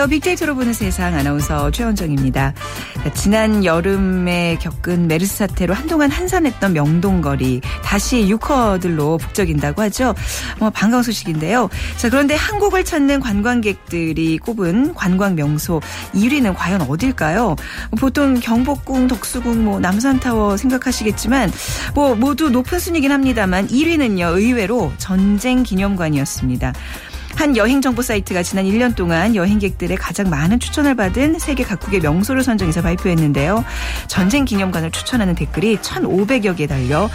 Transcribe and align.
안녕하세요. 0.00 0.18
빅데이터로 0.18 0.54
보는 0.54 0.72
세상 0.72 1.14
아나운서 1.14 1.70
최원정입니다. 1.72 2.54
지난 3.12 3.66
여름에 3.66 4.56
겪은 4.58 5.06
메르스 5.08 5.36
사태로 5.36 5.74
한동안 5.74 6.10
한산했던 6.10 6.72
명동거리 6.72 7.60
다시 7.84 8.26
유커들로 8.26 9.18
북적인다고 9.18 9.82
하죠. 9.82 10.14
뭐 10.58 10.70
반가운 10.70 11.02
소식인데요. 11.02 11.68
자 11.98 12.08
그런데 12.08 12.34
한국을 12.34 12.82
찾는 12.82 13.20
관광객들이 13.20 14.38
꼽은 14.38 14.94
관광 14.94 15.34
명소 15.34 15.82
1위는 16.14 16.54
과연 16.56 16.80
어딜까요? 16.82 17.56
보통 17.98 18.40
경복궁, 18.40 19.06
덕수궁, 19.06 19.64
뭐 19.64 19.80
남산타워 19.80 20.56
생각하시겠지만 20.56 21.52
뭐 21.94 22.14
모두 22.14 22.48
높은 22.48 22.78
순위긴 22.78 23.12
합니다만 23.12 23.68
1위는요 23.68 24.34
의외로 24.34 24.92
전쟁 24.96 25.62
기념관이었습니다. 25.62 26.72
한 27.36 27.56
여행 27.56 27.80
정보 27.80 28.02
사이트가 28.02 28.42
지난 28.42 28.66
1년 28.66 28.94
동안 28.94 29.34
여행객들의 29.34 29.96
가장 29.96 30.28
많은 30.28 30.60
추천을 30.60 30.94
받은 30.94 31.38
세계 31.38 31.64
각국의 31.64 32.00
명소를 32.00 32.42
선정해서 32.42 32.82
발표했는데요. 32.82 33.64
전쟁 34.08 34.44
기념관을 34.44 34.90
추천하는 34.90 35.34
댓글이 35.34 35.78
1,500여 35.78 36.56
개 36.56 36.66
달려 36.66 37.08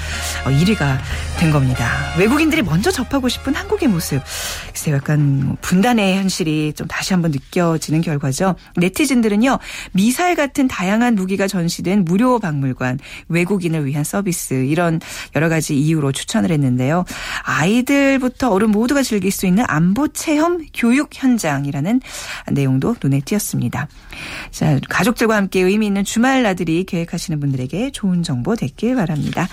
1위가 0.46 0.82
어, 0.82 0.98
된 1.38 1.52
겁니다. 1.52 1.90
외국인들이 2.18 2.64
먼저 2.64 2.92
접하고 2.92 3.30
싶은 3.30 3.54
한국의 3.54 3.90
모습. 3.90 4.22
글쎄 4.68 4.92
약간 4.92 5.58
분단의 5.62 6.18
현실이 6.18 6.74
좀 6.76 6.88
다시 6.88 7.14
한번 7.14 7.32
느껴지는 7.32 8.02
결과죠. 8.02 8.56
네티즌들은요. 8.78 9.60
미사일 9.92 10.36
같은 10.36 10.68
다양한 10.68 11.16
무기가 11.16 11.48
전시된 11.48 12.04
무료 12.06 12.40
박물관, 12.40 13.00
외국인을 13.30 13.86
위한 13.86 14.04
서비스 14.04 14.54
이런 14.66 15.00
여러 15.36 15.50
가지 15.50 15.78
이유로 15.80 16.12
추천을 16.14 16.52
했는데요. 16.52 17.06
아이들부터 17.44 18.50
어른 18.50 18.72
모두가 18.72 19.04
즐길 19.04 19.32
수 19.32 19.46
있는 19.46 19.64
안보 19.68 20.08
체험 20.16 20.66
교육 20.74 21.10
현장이라는 21.14 22.02
내용도 22.52 22.96
눈에 23.04 23.22
띄었습니다. 23.22 23.88
자, 24.52 24.80
가족들과 24.90 25.36
함께 25.36 25.62
의미 25.62 25.86
있는 25.86 26.04
주말 26.04 26.42
나들이 26.44 26.86
계획하시는 26.86 27.40
분들에게 27.40 27.92
좋은 27.92 28.24
정보 28.24 28.56
됐길 28.56 28.96
바랍니다. 28.96 29.48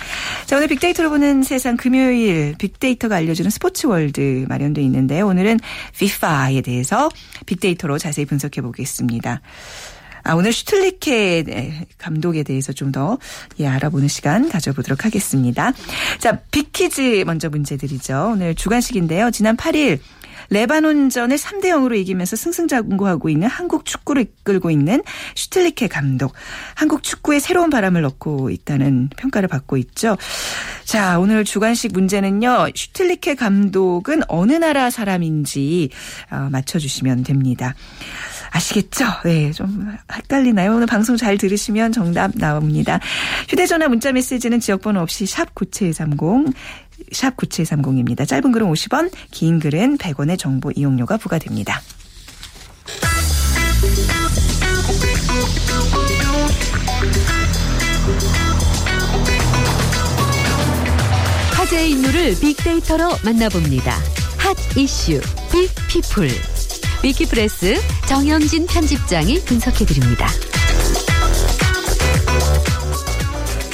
자, 0.47 0.57
오늘 0.57 0.69
빅데이터로 0.69 1.11
보는 1.11 1.43
세상 1.43 1.77
금요일 1.77 2.55
빅데이터가 2.59 3.17
알려주는 3.17 3.51
스포츠 3.51 3.87
월드 3.87 4.47
마련돼 4.49 4.81
있는데 4.83 5.21
오늘은 5.21 5.59
FIFA에 5.95 6.63
대해서 6.63 7.11
빅데이터로 7.47 7.99
자세히 7.99 8.25
분석해 8.25 8.63
보겠습니다. 8.63 9.41
아, 10.25 10.35
오늘 10.35 10.53
슈틸리케 10.53 11.87
감독에 11.99 12.45
대해서 12.45 12.73
좀 12.73 12.93
더 12.93 13.17
예, 13.59 13.67
알아보는 13.67 14.07
시간 14.07 14.51
가져보도록 14.51 15.07
하겠습니다. 15.07 15.73
자, 16.19 16.41
빅퀴즈 16.51 17.25
먼저 17.25 17.49
문제 17.49 17.79
드리죠. 17.79 18.33
오늘 18.35 18.55
주간식인데요. 18.55 19.31
지난 19.31 19.57
8일 19.57 19.99
레바논전을 20.53 21.37
3대 21.37 21.65
0으로 21.67 21.97
이기면서 21.97 22.37
승승장구하고 22.37 23.29
있는 23.29 23.49
한국 23.49 23.85
축구를 23.87 24.23
이끌고 24.23 24.71
있는 24.71 25.03
슈틸리케 25.35 25.89
감독. 25.89 26.35
한국 26.75 27.03
축구에 27.03 27.39
새로운 27.39 27.71
바람을 27.71 28.03
넣고 28.03 28.51
있다는 28.51 29.09
평가를 29.17 29.49
받고 29.49 29.79
있죠. 29.79 30.17
자, 30.85 31.19
오늘 31.19 31.45
주관식 31.45 31.93
문제는요. 31.93 32.69
슈틸리케 32.75 33.35
감독은 33.35 34.23
어느 34.29 34.53
나라 34.53 34.91
사람인지 34.91 35.91
어, 36.31 36.49
맞춰주시면 36.51 37.25
됩니다. 37.25 37.75
아시겠죠? 38.51 39.07
네, 39.25 39.51
좀 39.53 39.97
헷갈리나요? 40.13 40.75
오늘 40.75 40.87
방송 40.87 41.17
잘 41.17 41.39
들으시면 41.39 41.93
정답 41.93 42.33
나옵니다. 42.35 43.01
휴대전화 43.49 43.89
문자 43.89 44.13
메시지는 44.13 44.61
지역번호 44.61 45.01
없이 45.01 45.25
샵 45.25 45.55
9730, 45.55 46.53
샵 47.13 47.37
9730입니다. 47.37 48.27
짧은 48.27 48.53
글은 48.53 48.67
50원, 48.71 49.11
긴 49.31 49.59
글은 49.59 49.99
100원의 49.99 50.39
정보 50.39 50.71
이용료가 50.71 51.17
부과됩니다. 51.17 51.81
화제의 61.55 61.91
인물을 61.93 62.39
빅데이터로 62.41 63.11
만나봅니다. 63.25 63.97
핫 64.39 64.57
이슈 64.77 65.21
빅피플 65.51 66.29
위키프레스 67.03 67.81
정영진 68.07 68.67
편집장이 68.67 69.41
분석해드립니다. 69.45 70.29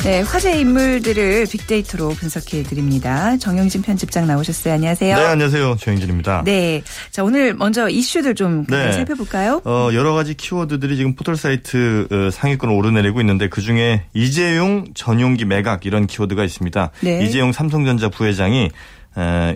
네, 0.05 0.21
화제 0.23 0.59
인물들을 0.61 1.47
빅데이터로 1.51 2.11
분석해 2.11 2.63
드립니다. 2.63 3.37
정영진 3.37 3.83
편집장 3.83 4.27
나오셨어요. 4.27 4.75
안녕하세요. 4.75 5.17
네, 5.17 5.25
안녕하세요. 5.25 5.77
정영진입니다. 5.81 6.43
네. 6.45 6.83
자, 7.11 7.25
오늘 7.25 7.53
먼저 7.55 7.89
이슈들 7.89 8.37
좀 8.37 8.65
네. 8.67 8.93
살펴볼까요? 8.93 9.61
어, 9.65 9.91
여러 9.93 10.15
가지 10.15 10.35
키워드들이 10.35 10.97
지금 10.97 11.15
포털 11.15 11.37
사이트 11.37 12.07
어, 12.11 12.31
상위권을 12.31 12.75
오르내리고 12.75 13.21
있는데 13.21 13.49
그 13.49 13.61
중에 13.61 14.05
이재용 14.15 14.87
전용기 14.95 15.45
매각 15.45 15.85
이런 15.85 16.07
키워드가 16.07 16.45
있습니다. 16.45 16.91
네. 17.01 17.25
이재용 17.25 17.53
삼성전자 17.53 18.09
부회장이 18.09 18.71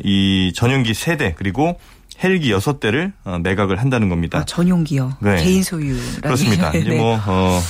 이 0.02 0.52
전용기 0.56 0.92
세대 0.92 1.34
그리고 1.38 1.78
헬기 2.22 2.52
6대를 2.52 3.12
어, 3.24 3.38
매각을 3.42 3.80
한다는 3.80 4.08
겁니다. 4.08 4.38
아, 4.38 4.44
전용기요. 4.44 5.16
네. 5.20 5.42
개인 5.42 5.62
소유. 5.62 5.96
그렇습니다. 6.20 6.72
이제 6.74 6.90
뭐 6.96 7.18
어, 7.26 7.60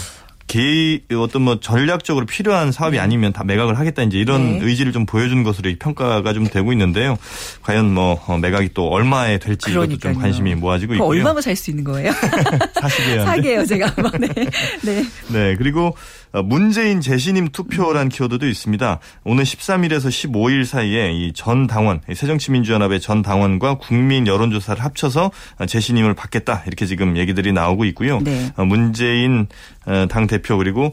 개 0.46 1.00
어떤 1.14 1.42
뭐 1.42 1.60
전략적으로 1.60 2.26
필요한 2.26 2.72
사업이 2.72 2.96
네. 2.96 3.02
아니면 3.02 3.32
다 3.32 3.44
매각을 3.44 3.78
하겠다 3.78 4.02
이제 4.02 4.18
이런 4.18 4.58
네. 4.58 4.64
의지를 4.64 4.92
좀 4.92 5.06
보여주는 5.06 5.42
것으로 5.42 5.70
평가가 5.78 6.32
좀 6.32 6.46
되고 6.48 6.72
있는데요. 6.72 7.16
과연 7.62 7.92
뭐 7.92 8.22
어, 8.26 8.38
매각이 8.38 8.70
또 8.74 8.88
얼마에 8.88 9.38
될지 9.38 9.70
그러니까요. 9.70 9.94
이것도 9.96 10.12
좀 10.14 10.20
관심이 10.22 10.54
모아지고 10.54 10.94
있고요. 10.94 11.08
얼마면 11.08 11.42
살 11.42 11.56
수 11.56 11.70
있는 11.70 11.84
거예요? 11.84 12.12
사시게요. 12.80 13.24
사게요 13.24 13.66
제가 13.66 13.86
한번. 13.88 14.20
네. 14.20 14.28
네. 14.82 15.04
네. 15.28 15.56
그리고 15.56 15.96
어, 16.32 16.42
문재인 16.42 17.00
재신임 17.02 17.48
투표란 17.48 18.08
키워드도 18.08 18.48
있습니다. 18.48 18.98
오늘 19.24 19.44
13일에서 19.44 20.08
15일 20.08 20.64
사이에 20.64 21.12
이 21.12 21.32
전 21.34 21.66
당원, 21.66 22.00
새정치민주연합의 22.12 23.00
전 23.00 23.20
당원과 23.22 23.74
국민 23.78 24.26
여론조사를 24.26 24.82
합쳐서 24.82 25.30
재신임을 25.66 26.14
받겠다 26.14 26.62
이렇게 26.66 26.86
지금 26.86 27.16
얘기들이 27.16 27.52
나오고 27.52 27.84
있고요. 27.86 28.20
네. 28.20 28.52
어, 28.56 28.64
문재인 28.64 29.46
어, 29.81 29.81
당 30.08 30.26
대표 30.26 30.56
그리고 30.58 30.92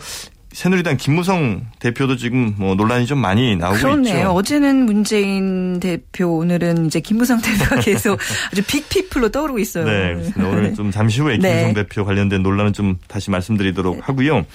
새누리당 0.51 0.97
김무성 0.97 1.67
대표도 1.79 2.17
지금 2.17 2.55
뭐 2.57 2.73
논란이 2.73 3.05
좀 3.05 3.19
많이 3.19 3.55
나오고 3.55 3.77
그렇네요. 3.77 4.17
있죠. 4.17 4.29
어제는 4.31 4.85
문재인 4.85 5.79
대표, 5.79 6.37
오늘은 6.37 6.87
이제 6.87 6.99
김무성 6.99 7.39
대표가 7.41 7.79
계속 7.81 8.19
아주 8.51 8.63
빅피플로 8.63 9.29
떠오르고 9.29 9.59
있어요. 9.59 9.85
네, 9.85 10.13
그렇습니다. 10.15 10.47
오늘 10.47 10.73
좀 10.73 10.91
잠시 10.91 11.21
후에 11.21 11.37
네. 11.37 11.49
김무성 11.49 11.73
대표 11.75 12.03
관련된 12.03 12.41
논란은 12.41 12.73
좀 12.73 12.97
다시 13.07 13.29
말씀드리도록 13.29 13.97
네. 13.97 14.01
하고요. 14.03 14.45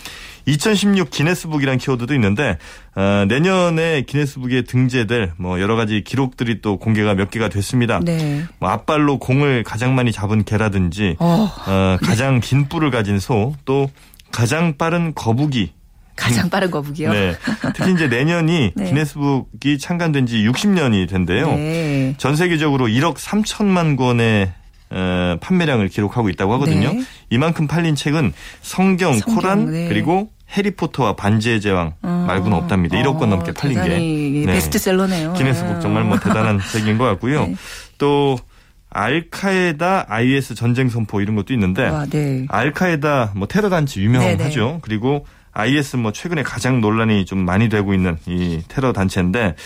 2016 0.46 1.10
기네스북이라는 1.10 1.78
키워드도 1.78 2.12
있는데 2.14 2.58
어, 2.96 3.24
내년에 3.28 4.02
기네스북에 4.02 4.62
등재될 4.62 5.32
뭐 5.38 5.60
여러 5.60 5.74
가지 5.74 6.02
기록들이 6.04 6.60
또 6.60 6.78
공개가 6.78 7.14
몇 7.14 7.30
개가 7.30 7.48
됐습니다. 7.48 8.00
네. 8.04 8.44
뭐 8.58 8.68
앞발로 8.68 9.18
공을 9.18 9.62
가장 9.62 9.94
많이 9.94 10.12
잡은 10.12 10.44
개라든지 10.44 11.16
어, 11.18 11.48
어 11.66 11.96
가장 12.02 12.40
긴 12.40 12.68
뿔을 12.68 12.90
가진 12.90 13.18
소, 13.18 13.54
또 13.64 13.88
가장 14.34 14.76
빠른 14.76 15.14
거북이 15.14 15.72
가장 16.16 16.50
빠른 16.50 16.70
거북이요. 16.70 17.12
네. 17.12 17.36
특히 17.74 17.92
이제 17.92 18.08
내년이 18.08 18.72
네. 18.76 18.84
기네스북이 18.84 19.78
창간된 19.78 20.26
지 20.26 20.38
60년이 20.44 21.08
된대요. 21.08 21.48
네. 21.54 22.14
전 22.18 22.34
세계적으로 22.34 22.86
1억 22.86 23.16
3천만 23.16 23.96
권의 23.96 24.52
어, 24.90 25.36
판매량을 25.40 25.88
기록하고 25.88 26.28
있다고 26.30 26.52
하거든요. 26.54 26.92
네. 26.92 27.02
이만큼 27.30 27.66
팔린 27.66 27.94
책은 27.94 28.32
성경, 28.62 29.18
성경 29.18 29.34
코란 29.34 29.70
네. 29.70 29.88
그리고 29.88 30.30
해리포터와 30.50 31.14
반지의 31.16 31.60
제왕 31.60 31.94
어. 32.02 32.24
말고는 32.26 32.56
없답니다. 32.56 32.96
1억 32.96 33.18
권 33.18 33.30
넘게 33.30 33.52
팔린 33.52 33.82
게. 33.82 33.88
네. 34.46 34.52
베스트셀러네요. 34.52 35.32
기네스북 35.34 35.80
정말 35.80 36.04
뭐 36.04 36.18
대단한 36.18 36.60
책인 36.72 36.98
것 36.98 37.04
같고요. 37.04 37.46
네. 37.46 37.56
또 37.98 38.36
알카에다 38.94 40.06
IS 40.08 40.54
전쟁 40.54 40.88
선포 40.88 41.20
이런 41.20 41.36
것도 41.36 41.52
있는데 41.52 41.84
아, 41.84 42.06
네. 42.08 42.46
알카에다 42.48 43.32
뭐 43.36 43.46
테러 43.46 43.68
단체 43.68 44.00
유명하죠. 44.00 44.66
네네. 44.66 44.78
그리고 44.82 45.26
IS 45.52 45.96
뭐 45.96 46.12
최근에 46.12 46.42
가장 46.42 46.80
논란이 46.80 47.26
좀 47.26 47.44
많이 47.44 47.68
되고 47.68 47.92
있는 47.92 48.16
이 48.26 48.62
테러 48.68 48.92
단체인데 48.92 49.56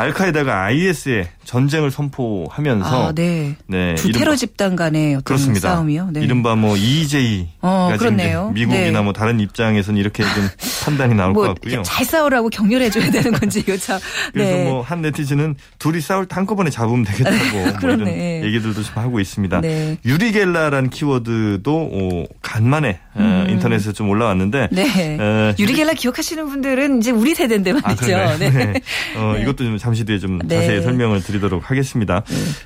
알카에다가 0.00 0.64
IS에 0.64 1.28
전쟁을 1.44 1.90
선포하면서 1.90 3.08
아, 3.08 3.12
네. 3.12 3.56
네. 3.66 3.94
두 3.96 4.12
테러 4.12 4.36
집단 4.36 4.76
간의 4.76 5.14
어떤 5.14 5.22
그렇습니다. 5.24 5.70
싸움이요. 5.70 6.10
네. 6.12 6.20
이른바 6.22 6.54
뭐 6.54 6.76
EJ 6.76 7.48
어, 7.60 7.92
그렇네요. 7.98 8.50
미국이나 8.54 8.98
네. 8.98 9.00
뭐 9.02 9.12
다른 9.12 9.40
입장에서는 9.40 9.98
이렇게 10.00 10.22
좀 10.22 10.48
판단이 10.84 11.14
나올 11.14 11.32
뭐 11.32 11.46
것 11.46 11.54
같고요. 11.54 11.82
잘 11.82 12.04
싸우라고 12.06 12.50
격려해 12.50 12.90
줘야 12.90 13.10
되는 13.10 13.32
건지 13.32 13.60
이거 13.60 13.76
참. 13.76 13.98
그래서 14.32 14.56
네. 14.56 14.64
뭐한 14.64 15.02
네티즌은 15.02 15.56
둘이 15.78 16.00
싸울 16.00 16.26
때 16.26 16.34
한꺼번에 16.36 16.70
잡으면 16.70 17.04
되겠다고 17.04 17.56
뭐 17.58 17.68
이런 17.82 18.06
얘기들도 18.06 18.82
좀 18.82 18.94
하고 18.96 19.18
있습니다. 19.18 19.60
네. 19.60 19.96
유리겔라라는 20.04 20.90
키워드도 20.90 21.90
어, 21.92 22.24
간만에 22.42 23.00
어, 23.14 23.20
음. 23.20 23.46
인터넷에 23.50 23.92
좀 23.92 24.08
올라왔는데 24.08 24.68
네. 24.70 25.16
어, 25.18 25.52
유리겔라 25.58 25.94
기억하시는 25.94 26.46
분들은 26.48 26.98
이제 26.98 27.10
우리 27.10 27.34
세대인데 27.34 27.72
말이죠. 27.72 28.16
아, 28.16 28.36
네. 28.38 28.50
네. 28.50 28.80
어, 29.16 29.36
이것도 29.40 29.64
좀 29.64 29.78
잠시 29.90 30.04
뒤에 30.04 30.18
좀 30.20 30.38
자세히 30.48 30.82
설명을 30.82 31.20
드리도록 31.20 31.68
하겠습니다. 31.68 32.22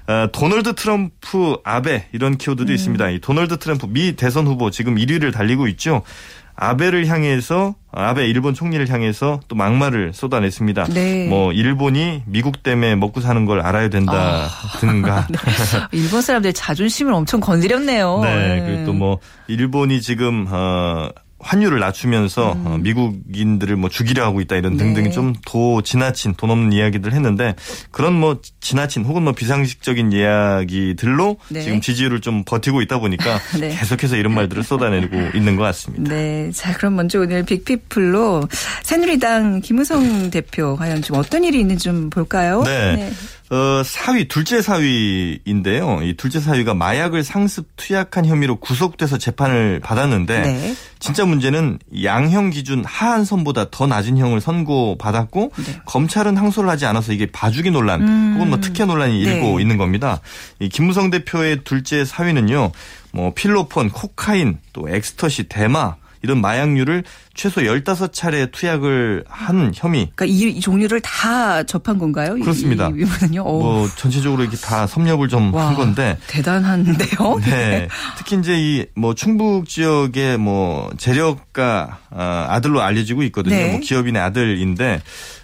네. 0.06 0.12
어, 0.12 0.28
도널드 0.30 0.74
트럼프 0.74 1.56
아베 1.64 2.06
이런 2.12 2.36
키워드도 2.36 2.70
음. 2.70 2.74
있습니다. 2.74 3.08
이 3.10 3.18
도널드 3.20 3.58
트럼프 3.58 3.86
미 3.86 4.12
대선 4.14 4.46
후보 4.46 4.70
지금 4.70 4.96
1위를 4.96 5.32
달리고 5.32 5.66
있죠. 5.68 6.02
아베를 6.56 7.06
향해서 7.08 7.74
아베 7.90 8.28
일본 8.28 8.54
총리를 8.54 8.88
향해서 8.88 9.40
또 9.48 9.56
막말을 9.56 10.12
쏟아냈습니다. 10.14 10.84
네. 10.92 11.26
뭐 11.28 11.50
일본이 11.52 12.22
미국 12.26 12.62
때문에 12.62 12.94
먹고 12.94 13.20
사는 13.20 13.44
걸 13.46 13.60
알아야 13.60 13.88
된다 13.88 14.12
아. 14.12 14.48
네. 14.84 15.38
일본 15.92 16.20
사람들 16.22 16.52
자존심을 16.52 17.12
엄청 17.12 17.40
건드렸네요. 17.40 18.20
네. 18.22 18.36
네. 18.36 18.66
그리고 18.66 18.84
또 18.86 18.92
뭐 18.92 19.18
일본이 19.48 20.00
지금 20.00 20.46
어 20.48 21.08
환율을 21.44 21.78
낮추면서 21.78 22.52
음. 22.54 22.66
어, 22.66 22.78
미국인들을 22.78 23.76
뭐 23.76 23.90
죽이려 23.90 24.24
하고 24.24 24.40
있다 24.40 24.56
이런 24.56 24.76
등등 24.76 25.04
네. 25.04 25.10
좀도 25.10 25.82
지나친 25.82 26.34
돈 26.34 26.50
없는 26.50 26.72
이야기들 26.72 27.12
했는데 27.12 27.54
그런 27.90 28.14
뭐 28.14 28.40
지나친 28.60 29.04
혹은 29.04 29.22
뭐 29.22 29.32
비상식적인 29.32 30.12
이야기들로 30.12 31.36
네. 31.48 31.60
지금 31.60 31.80
지지율을 31.80 32.20
좀 32.22 32.44
버티고 32.44 32.80
있다 32.82 32.98
보니까 32.98 33.38
네. 33.60 33.68
계속해서 33.68 34.16
이런 34.16 34.34
말들을 34.34 34.62
쏟아내고 34.62 35.36
있는 35.36 35.56
것 35.56 35.62
같습니다. 35.64 36.14
네. 36.14 36.50
자, 36.52 36.72
그럼 36.72 36.96
먼저 36.96 37.20
오늘 37.20 37.44
빅피플로 37.44 38.48
새누리당 38.82 39.60
김우성 39.60 40.30
대표 40.30 40.76
과연 40.76 41.02
좀 41.02 41.18
어떤 41.18 41.44
일이 41.44 41.60
있는지 41.60 41.84
좀 41.84 42.08
볼까요? 42.08 42.62
네. 42.62 43.12
네. 43.50 43.56
어, 43.56 43.82
사위, 43.84 44.26
둘째 44.26 44.62
사위인데요. 44.62 46.00
이 46.02 46.14
둘째 46.14 46.40
사위가 46.40 46.74
마약을 46.74 47.22
상습 47.24 47.66
투약한 47.76 48.24
혐의로 48.24 48.56
구속돼서 48.56 49.18
재판을 49.18 49.80
받았는데 49.80 50.40
네. 50.40 50.74
진짜 50.98 51.24
문제는 51.24 51.78
양형 52.02 52.50
기준 52.50 52.84
하한 52.84 53.24
선보다 53.24 53.70
더 53.70 53.86
낮은 53.86 54.16
형을 54.16 54.40
선고받았고 54.40 55.52
네. 55.66 55.80
검찰은 55.84 56.36
항소를 56.36 56.70
하지 56.70 56.86
않아서 56.86 57.12
이게 57.12 57.26
봐주기 57.26 57.70
논란 57.70 58.02
음. 58.02 58.34
혹은 58.36 58.48
뭐 58.48 58.60
특혜 58.60 58.84
논란이 58.84 59.20
일고 59.20 59.56
네. 59.56 59.62
있는 59.62 59.76
겁니다. 59.76 60.20
이 60.58 60.68
김무성 60.68 61.10
대표의 61.10 61.64
둘째 61.64 62.04
사위는요. 62.04 62.72
뭐 63.12 63.32
필로폰, 63.34 63.90
코카인, 63.90 64.58
또 64.72 64.88
엑스터시, 64.88 65.44
대마 65.44 65.96
이런 66.22 66.40
마약류를 66.40 67.04
최소 67.34 67.60
15차례 67.62 68.50
투약을 68.52 69.24
한 69.28 69.72
혐의. 69.74 70.10
그러니까 70.14 70.24
이, 70.26 70.60
종류를 70.60 71.00
다 71.00 71.62
접한 71.64 71.98
건가요? 71.98 72.34
그렇습니다. 72.36 72.90
이, 72.94 73.04
뭐 73.60 73.88
전체적으로 73.96 74.42
이렇게 74.42 74.56
다 74.56 74.86
섭렵을 74.86 75.28
좀 75.28 75.52
한 75.54 75.74
건데 75.74 76.16
대단한데요. 76.26 77.38
네. 77.44 77.50
네. 77.50 77.88
특히 78.16 78.36
이제 78.38 78.54
이 78.56 78.86
뭐 78.96 79.14
충북 79.14 79.68
지역의 79.68 80.38
뭐 80.38 80.90
재력가 80.98 81.98
아, 82.10 82.46
아들로 82.50 82.80
알려지고 82.80 83.22
있거든요. 83.24 83.54
네. 83.56 83.70
뭐 83.72 83.80
기업인의 83.80 84.20
아들인데 84.22 85.02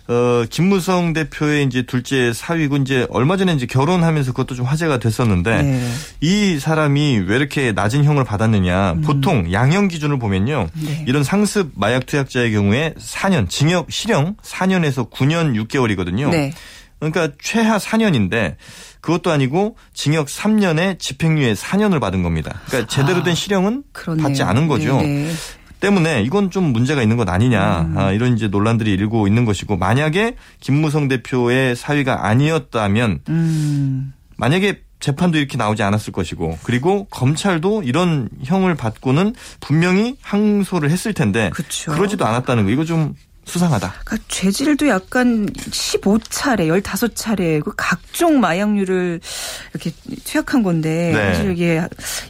어, 0.09 0.45
김무성 0.51 1.13
대표의 1.13 1.65
이제 1.67 1.83
둘째 1.83 2.33
사위고 2.33 2.79
이제 2.79 3.07
얼마 3.11 3.37
전에 3.37 3.53
이제 3.55 3.67
결혼하면서 3.67 4.33
그것도 4.33 4.57
좀 4.57 4.67
화제가 4.67 4.99
됐었는데 4.99 5.63
네. 5.63 5.89
이 6.21 6.59
사람이 6.59 7.19
왜 7.27 7.37
이렇게 7.37 7.71
낮은 7.73 8.03
형을 8.05 8.25
받았느냐. 8.25 8.93
음. 8.93 9.01
보통 9.03 9.53
양형 9.53 9.87
기준을 9.89 10.19
보면요. 10.19 10.69
네. 10.75 11.05
이런 11.07 11.23
상습 11.23 11.71
마약 11.81 12.07
투약자의 12.07 12.53
경우에 12.53 12.95
4년 12.99 13.49
징역 13.49 13.91
실형 13.91 14.37
4년에서 14.43 15.11
9년 15.11 15.55
6개월이거든요. 15.67 16.31
네. 16.31 16.53
그러니까 17.01 17.35
최하 17.43 17.79
4년인데 17.79 18.57
그것도 19.01 19.31
아니고 19.31 19.77
징역 19.95 20.27
3년에 20.27 20.99
집행유예 20.99 21.55
4년을 21.55 21.99
받은 21.99 22.23
겁니다. 22.23 22.61
그러니까 22.67 22.89
제대로 22.89 23.23
된 23.23 23.33
아, 23.33 23.35
실형은 23.35 23.83
아, 23.95 24.17
받지 24.23 24.43
않은 24.43 24.69
거죠. 24.69 25.01
네네. 25.01 25.33
때문에 25.81 26.23
이건 26.23 26.51
좀 26.51 26.65
문제가 26.65 27.01
있는 27.01 27.17
것 27.17 27.27
아니냐 27.27 27.81
음. 27.81 27.99
아, 27.99 28.13
이런 28.13 28.35
이제 28.37 28.49
논란들이 28.49 28.93
일고 28.93 29.27
있는 29.27 29.47
것이고 29.47 29.79
만약에 29.79 30.37
김무성 30.61 31.09
대표의 31.09 31.75
사위가 31.75 32.27
아니었다면 32.27 33.21
음. 33.31 34.13
만약에 34.37 34.83
재판도 35.01 35.39
이렇게 35.39 35.57
나오지 35.57 35.83
않았을 35.83 36.13
것이고 36.13 36.59
그리고 36.63 37.07
검찰도 37.11 37.83
이런 37.85 38.29
형을 38.45 38.75
받고는 38.75 39.35
분명히 39.61 40.17
항소를 40.23 40.91
했을 40.91 41.15
텐데 41.15 41.51
그쵸. 41.55 41.93
그러지도 41.93 42.27
않았다는 42.27 42.65
거 42.65 42.71
이거 42.71 42.85
좀 42.85 43.15
수상하다. 43.47 43.95
그러니까 44.05 44.29
죄질도 44.29 44.87
약간 44.89 45.47
15차례, 45.47 46.69
15차례 46.83 47.65
그 47.65 47.73
각종 47.77 48.39
마약류를 48.39 49.21
이렇게 49.73 49.91
투약한 50.25 50.63
건데 50.63 51.13
네. 51.13 51.35
사실 51.35 51.51
이게 51.53 51.83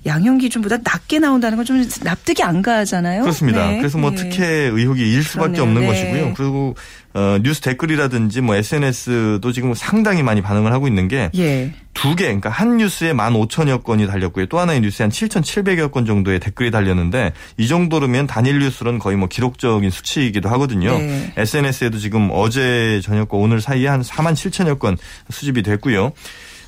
양형 0.07 0.39
기준보다 0.39 0.79
낮게 0.83 1.19
나온다는 1.19 1.57
건 1.57 1.67
좀 1.67 1.85
납득이 2.05 2.43
안 2.43 2.63
가잖아요. 2.63 3.21
그렇습니다. 3.23 3.67
네. 3.67 3.79
그래서 3.79 3.99
뭐 3.99 4.11
네. 4.13 4.17
특혜 4.17 4.47
의혹이 4.47 5.13
일 5.13 5.23
수밖에 5.23 5.53
그러네요. 5.59 5.63
없는 5.65 5.81
네. 5.83 5.87
것이고요. 5.89 6.35
그리고 6.35 6.75
어, 7.13 7.39
뉴스 7.43 7.61
댓글이라든지 7.61 8.41
뭐 8.41 8.55
SNS도 8.55 9.53
지금 9.53 9.75
상당히 9.75 10.23
많이 10.23 10.41
반응을 10.41 10.73
하고 10.73 10.87
있는 10.87 11.09
게 11.09 11.31
예. 11.37 11.73
두 11.93 12.15
개, 12.15 12.25
그러니까 12.25 12.51
한 12.51 12.77
뉴스에 12.77 13.13
15,000여 13.13 13.83
건이 13.83 14.07
달렸고요. 14.07 14.47
또 14.47 14.59
하나의 14.59 14.81
뉴스에 14.81 15.05
한 15.05 15.11
7,700여 15.11 15.91
건 15.91 16.07
정도의 16.07 16.39
댓글이 16.39 16.71
달렸는데 16.71 17.33
이 17.57 17.67
정도로면 17.67 18.27
단일 18.27 18.61
뉴스는 18.61 18.99
거의 18.99 19.17
뭐 19.17 19.29
기록적인 19.29 19.91
수치이기도 19.91 20.49
하거든요. 20.51 20.97
네. 20.97 21.33
SNS에도 21.37 21.99
지금 21.99 22.31
어제 22.33 23.01
저녁과 23.03 23.37
오늘 23.37 23.61
사이에 23.61 23.89
한 23.89 24.03
4만 24.03 24.35
7천여 24.35 24.79
건 24.79 24.97
수집이 25.31 25.63
됐고요. 25.63 26.13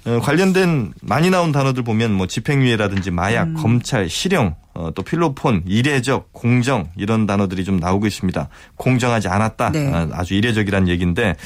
어, 0.05 0.21
관련된 0.21 0.93
많이 1.01 1.31
나온 1.31 1.53
단어들 1.53 1.83
보면 1.83 2.13
뭐 2.13 2.27
집행유예라든지 2.27 3.11
마약, 3.11 3.49
음. 3.49 3.55
검찰, 3.55 4.09
실형, 4.09 4.57
어, 4.75 4.91
또 4.95 5.03
필로폰, 5.03 5.65
이례적, 5.67 6.33
공정 6.33 6.89
이런 6.97 7.27
단어들이 7.27 7.65
좀 7.65 7.77
나오고 7.77 8.07
있습니다. 8.07 8.49
공정하지 8.77 9.29
않았다. 9.29 9.71
네. 9.71 9.93
아, 9.93 10.09
아주 10.13 10.35
이례적이란 10.35 10.89
얘기인데 10.89 11.37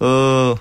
어 0.00 0.54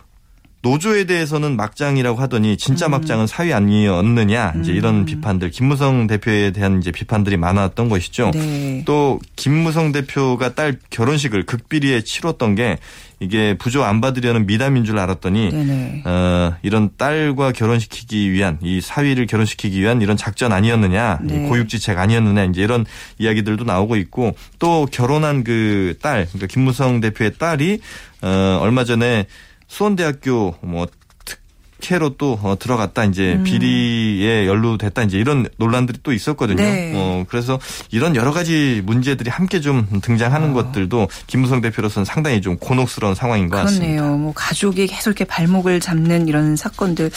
노조에 0.64 1.04
대해서는 1.04 1.58
막장이라고 1.58 2.20
하더니 2.20 2.56
진짜 2.56 2.88
음. 2.88 2.92
막장은 2.92 3.28
사위 3.28 3.52
아니었느냐 3.54 4.54
이제 4.62 4.72
음. 4.72 4.78
이런 4.78 5.06
비판들 5.06 5.52
김무성 5.52 6.08
대표에 6.08 6.52
대한 6.52 6.80
이제 6.80 6.90
비판들이 6.90 7.36
많았던 7.36 7.90
것이죠. 7.90 8.32
네. 8.34 8.82
또 8.86 9.20
김무성 9.36 9.92
대표가 9.92 10.56
딸 10.56 10.80
결혼식을 10.90 11.46
극비리에 11.46 12.02
치렀던 12.02 12.56
게 12.56 12.78
이게 13.20 13.58
부조 13.58 13.84
안 13.84 14.00
받으려는 14.00 14.46
미담인 14.46 14.86
줄 14.86 15.00
알았더니 15.00 15.52
네네. 15.52 16.04
어, 16.06 16.56
이런 16.62 16.92
딸과 16.98 17.52
결혼시키기 17.52 18.32
위한 18.32 18.58
이 18.62 18.80
사위를 18.80 19.28
결혼시키기 19.28 19.80
위한 19.82 20.02
이런 20.02 20.16
작전 20.16 20.54
아니었느냐 20.54 21.20
네. 21.24 21.48
고육지책 21.48 22.00
아니었느냐 22.00 22.46
이제 22.46 22.62
이런 22.62 22.86
이야기들도 23.20 23.66
나오고 23.66 23.98
있고 23.98 24.34
또 24.60 24.88
결혼한 24.90 25.44
그 25.44 25.96
딸 26.02 26.26
그러니까 26.32 26.48
김무성 26.48 27.02
대표의 27.02 27.34
딸이 27.38 27.80
어, 28.22 28.60
얼마 28.62 28.86
전에 28.86 29.26
수원대학교 29.74 30.54
뭐 30.62 30.86
특혜로 31.84 32.16
또 32.18 32.40
어, 32.42 32.56
들어갔다 32.58 33.04
이제 33.04 33.34
음. 33.34 33.44
비리에 33.44 34.48
연루됐다 34.48 35.04
이제 35.04 35.18
이런 35.18 35.48
논란들이 35.58 36.00
또 36.02 36.14
있었거든요. 36.14 36.64
네. 36.64 36.94
어, 36.96 37.26
그래서 37.28 37.60
이런 37.92 38.16
여러 38.16 38.32
가지 38.32 38.82
문제들이 38.86 39.30
함께 39.30 39.60
좀 39.60 39.86
등장하는 40.02 40.52
어. 40.52 40.54
것들도 40.54 41.10
김무성 41.28 41.62
대표로서는 41.62 42.06
상당히 42.06 42.42
좀 42.42 42.58
곤혹스러운 42.58 43.14
상황인 43.16 43.50
것 43.50 43.58
그렇네요. 43.58 43.80
같습니다. 43.80 44.04
뭐 44.04 44.34
가족이 44.34 44.88
계속 44.88 45.12
이렇게 45.12 45.26
발목을 45.26 45.80
잡는 45.82 46.28
이런 46.28 46.56
사건들 46.56 47.12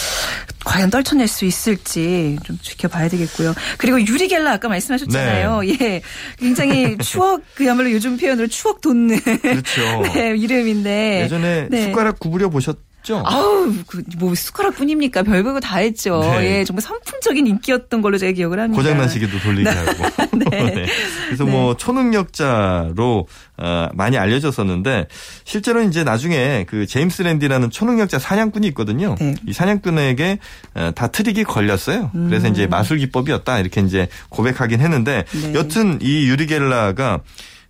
과연 0.65 0.91
떨쳐낼 0.91 1.29
수 1.29 1.45
있을지 1.45 2.37
좀 2.45 2.59
지켜봐야 2.61 3.09
되겠고요. 3.09 3.55
그리고 3.79 4.01
유리 4.05 4.27
겔라 4.27 4.53
아까 4.53 4.69
말씀하셨잖아요. 4.69 5.61
네. 5.61 5.79
예, 5.81 6.03
굉장히 6.39 6.99
추억 6.99 7.43
그야말로 7.55 7.93
요즘 7.93 8.17
표현으로 8.17 8.49
추억 8.49 8.81
돋는 8.81 9.21
그렇죠. 9.21 10.03
네, 10.13 10.37
이름인데 10.37 11.23
예전에 11.23 11.69
네. 11.71 11.85
숟가락 11.85 12.19
구부려 12.19 12.51
보셨. 12.51 12.79
했죠. 13.07 13.23
아우, 13.25 13.73
그, 13.87 14.03
뭐 14.19 14.35
숟가락 14.35 14.75
뿐입니까? 14.75 15.23
별별거 15.23 15.61
다 15.61 15.79
했죠. 15.79 16.21
네. 16.21 16.59
예, 16.59 16.65
정말 16.65 16.83
선풍적인 16.83 17.47
인기였던 17.47 18.03
걸로 18.03 18.19
제가 18.19 18.33
기억을 18.33 18.59
합니다. 18.59 18.83
고장난 18.83 19.09
시계도 19.09 19.39
돌리게 19.39 19.71
네. 19.71 19.77
하고. 19.77 20.27
네. 20.37 20.75
네. 20.75 20.87
그래서 21.27 21.45
네. 21.45 21.51
뭐 21.51 21.77
초능력자로 21.77 23.29
어, 23.59 23.89
많이 23.95 24.19
알려졌었는데 24.19 25.07
실제로는 25.45 25.89
이제 25.89 26.03
나중에 26.05 26.67
그 26.69 26.87
제임스 26.87 27.23
랜디라는 27.23 27.71
초능력자 27.71 28.19
사냥꾼이 28.19 28.67
있거든요. 28.69 29.15
네. 29.21 29.35
이 29.47 29.53
사냥꾼에게 29.53 30.39
어, 30.75 30.91
다 30.95 31.07
트릭이 31.07 31.45
걸렸어요. 31.45 32.11
음. 32.15 32.29
그래서 32.29 32.49
이제 32.49 32.67
마술 32.67 32.99
기법이었다 32.99 33.61
이렇게 33.61 33.81
이제 33.81 34.09
고백하긴 34.29 34.81
했는데 34.81 35.25
네. 35.31 35.55
여튼 35.55 35.99
이 36.03 36.29
유리겔라가 36.29 37.21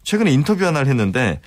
최근에 0.03 0.31
인터뷰 0.31 0.65
하나를 0.65 0.89
했는데 0.89 1.41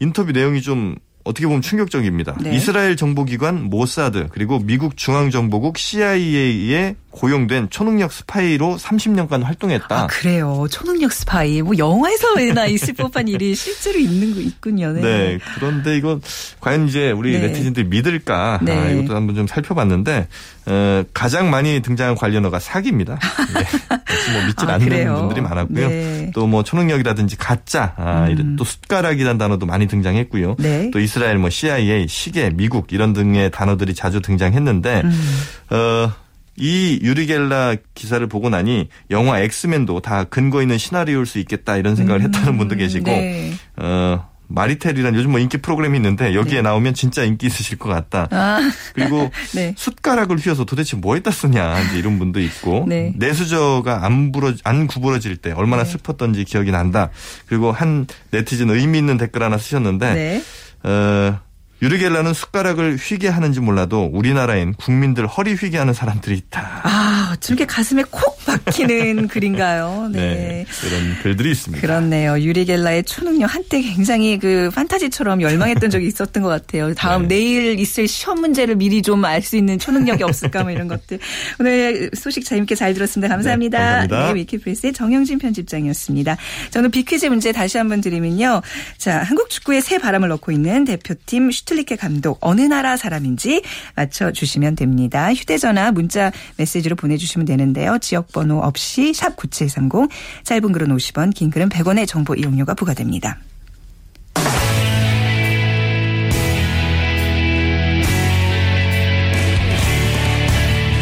인터뷰 0.00 0.32
내용이 0.32 0.62
좀 0.62 0.96
어떻게 1.24 1.46
보면 1.46 1.62
충격적입니다. 1.62 2.36
네. 2.40 2.54
이스라엘 2.56 2.96
정보기관 2.96 3.64
모사드 3.64 4.28
그리고 4.32 4.58
미국 4.58 4.96
중앙정보국 4.96 5.78
CIA에 5.78 6.96
고용된 7.10 7.68
초능력 7.70 8.12
스파이로 8.12 8.76
30년간 8.78 9.42
활동했다. 9.42 9.86
아, 9.90 10.06
그래요. 10.06 10.66
초능력 10.70 11.12
스파이. 11.12 11.62
뭐 11.62 11.76
영화에서나 11.76 12.66
있을 12.66 12.94
법한 12.94 13.28
일이 13.28 13.54
실제로 13.56 13.98
있는 13.98 14.34
거 14.34 14.40
있군요. 14.40 14.92
네. 14.92 15.00
네. 15.00 15.38
그런데 15.54 15.96
이거 15.96 16.18
과연 16.60 16.88
이제 16.88 17.10
우리 17.10 17.32
네. 17.32 17.48
네티즌들이 17.48 17.86
믿을까? 17.86 18.60
네. 18.62 18.76
아, 18.76 18.88
이것도 18.88 19.14
한번 19.14 19.34
좀 19.36 19.46
살펴봤는데 19.46 20.26
어, 20.66 21.02
가장 21.12 21.50
많이 21.50 21.80
등장한 21.80 22.14
관련어가 22.14 22.58
사기입니다. 22.60 23.18
네. 23.54 24.32
뭐 24.32 24.46
믿질 24.46 24.68
아, 24.70 24.74
않는 24.74 24.88
그래요? 24.88 25.16
분들이 25.16 25.40
많았고요. 25.40 25.88
네. 25.88 26.30
또뭐 26.34 26.62
초능력이라든지 26.62 27.36
가짜, 27.36 27.94
아, 27.96 28.28
이런 28.28 28.56
또 28.56 28.64
숟가락이라는 28.64 29.38
단어도 29.38 29.66
많이 29.66 29.86
등장했고요. 29.88 30.56
네. 30.58 30.90
또 30.92 31.00
이스라엘, 31.00 31.38
뭐 31.38 31.50
CIA, 31.50 32.06
시계, 32.08 32.50
미국 32.50 32.92
이런 32.92 33.12
등의 33.12 33.50
단어들이 33.50 33.94
자주 33.94 34.20
등장했는데 34.20 35.02
음. 35.04 35.40
어. 35.70 36.12
이 36.54 36.98
유리겔라 37.02 37.76
기사를 37.94 38.24
보고 38.26 38.50
나니 38.50 38.90
영화 39.10 39.40
엑스맨도 39.40 40.00
다 40.00 40.24
근거 40.24 40.60
있는 40.60 40.76
시나리오일 40.76 41.24
수 41.24 41.38
있겠다 41.38 41.78
이런 41.78 41.96
생각을 41.96 42.20
했다는 42.20 42.58
분도 42.58 42.76
계시고 42.76 43.06
네. 43.06 43.54
어 43.78 44.28
마리텔이란 44.54 45.14
요즘 45.14 45.30
뭐 45.30 45.40
인기 45.40 45.58
프로그램이 45.58 45.96
있는데 45.98 46.34
여기에 46.34 46.62
나오면 46.62 46.94
진짜 46.94 47.24
인기 47.24 47.46
있으실 47.46 47.78
것 47.78 47.88
같다. 47.88 48.28
아, 48.30 48.60
그리고 48.94 49.30
네. 49.54 49.74
숟가락을 49.76 50.38
휘어서 50.38 50.64
도대체 50.64 50.96
뭐 50.96 51.14
했다 51.14 51.30
쓰냐 51.30 51.80
이제 51.80 51.98
이런 51.98 52.18
분도 52.18 52.40
있고 52.40 52.84
네. 52.88 53.12
내수저가 53.16 54.04
안 54.04 54.32
부러 54.32 54.52
안 54.64 54.86
구부러질 54.86 55.38
때 55.38 55.52
얼마나 55.52 55.84
슬펐던지 55.84 56.44
기억이 56.44 56.70
난다. 56.70 57.10
그리고 57.46 57.72
한 57.72 58.06
네티즌 58.30 58.70
의미 58.70 58.98
있는 58.98 59.16
댓글 59.16 59.42
하나 59.42 59.58
쓰셨는데 59.58 60.14
네. 60.14 60.42
어, 60.84 61.40
유르겔라는 61.82 62.32
숟가락을 62.32 62.96
휘게 62.96 63.28
하는지 63.28 63.58
몰라도 63.60 64.08
우리나라엔 64.12 64.74
국민들 64.74 65.26
허리 65.26 65.54
휘게 65.54 65.78
하는 65.78 65.92
사람들이 65.92 66.36
있다. 66.36 66.80
아, 66.84 67.36
저렇게 67.40 67.66
가슴에 67.66 68.04
콕 68.08 68.38
박히는 68.46 69.26
글인가요? 69.28 70.08
네. 70.12 70.64
그런 70.80 71.16
글들이 71.22 71.50
있습니다. 71.50 71.80
그렇네요. 71.80 72.38
유리겔라의 72.38 73.02
초능력 73.04 73.52
한때 73.54 73.80
굉장히 73.80 74.38
그 74.38 74.70
판타지처럼 74.74 75.42
열망했던 75.42 75.90
적이 75.90 76.06
있었던 76.06 76.42
것 76.42 76.48
같아요. 76.48 76.94
다음 76.94 77.22
네. 77.22 77.36
내일 77.36 77.78
있을 77.80 78.06
시험 78.06 78.40
문제를 78.40 78.76
미리 78.76 79.02
좀 79.02 79.24
알 79.24 79.42
수 79.42 79.56
있는 79.56 79.78
초능력이 79.78 80.22
없을까 80.22 80.62
뭐 80.62 80.70
이런 80.70 80.86
것들. 80.88 81.18
오늘 81.58 82.10
소식 82.14 82.44
재밌게 82.44 82.74
잘 82.76 82.94
들었습니다. 82.94 83.32
감사합니다. 83.34 83.78
네, 83.78 83.84
감사합니다. 84.08 84.32
위키프레스의 84.34 84.92
정영진 84.92 85.38
편집장이었습니다. 85.38 86.36
저는 86.70 86.90
비퀴즈 86.92 87.26
문제 87.26 87.50
다시 87.50 87.78
한번 87.78 88.00
드리면요. 88.00 88.62
자, 88.98 89.22
한국 89.22 89.50
축구에 89.50 89.80
새 89.80 89.98
바람을 89.98 90.28
넣고 90.28 90.52
있는 90.52 90.84
대표팀 90.84 91.50
슈틸리케 91.50 91.96
감독 91.96 92.36
어느 92.42 92.60
나라 92.60 92.98
사람인지 92.98 93.62
맞춰주시면 93.96 94.76
됩니다. 94.76 95.32
휴대전화 95.32 95.90
문자 95.92 96.30
메시지로 96.58 96.96
보내주시면 96.96 97.46
되는데요. 97.46 97.96
지역번호 97.98 98.58
없이 98.58 99.14
샵 99.14 99.36
9730 99.36 100.10
짧은 100.44 100.72
글은 100.72 100.94
50원 100.94 101.34
긴 101.34 101.50
글은 101.50 101.70
100원의 101.70 102.06
정보 102.06 102.34
이용료가 102.34 102.74
부과됩니다. 102.74 103.38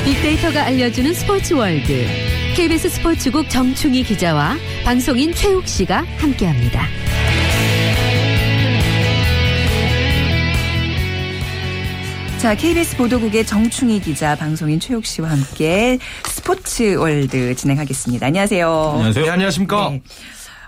빅데이터가 0.04 0.64
알려주는 0.66 1.14
스포츠 1.14 1.54
월드. 1.54 2.06
KBS 2.54 2.90
스포츠국 2.90 3.48
정충희 3.50 4.04
기자와 4.04 4.56
방송인 4.84 5.34
최욱 5.34 5.66
씨가 5.66 6.04
함께합니다. 6.18 6.86
자, 12.40 12.54
KBS 12.54 12.96
보도국의 12.96 13.44
정충희 13.44 14.00
기자, 14.00 14.34
방송인 14.34 14.80
최욱 14.80 15.04
씨와 15.04 15.30
함께 15.30 15.98
스포츠 16.24 16.96
월드 16.96 17.54
진행하겠습니다. 17.54 18.26
안녕하세요. 18.26 18.90
안녕하세요. 18.94 19.24
네, 19.26 19.30
안녕하십니까. 19.30 19.90
네. 19.90 20.02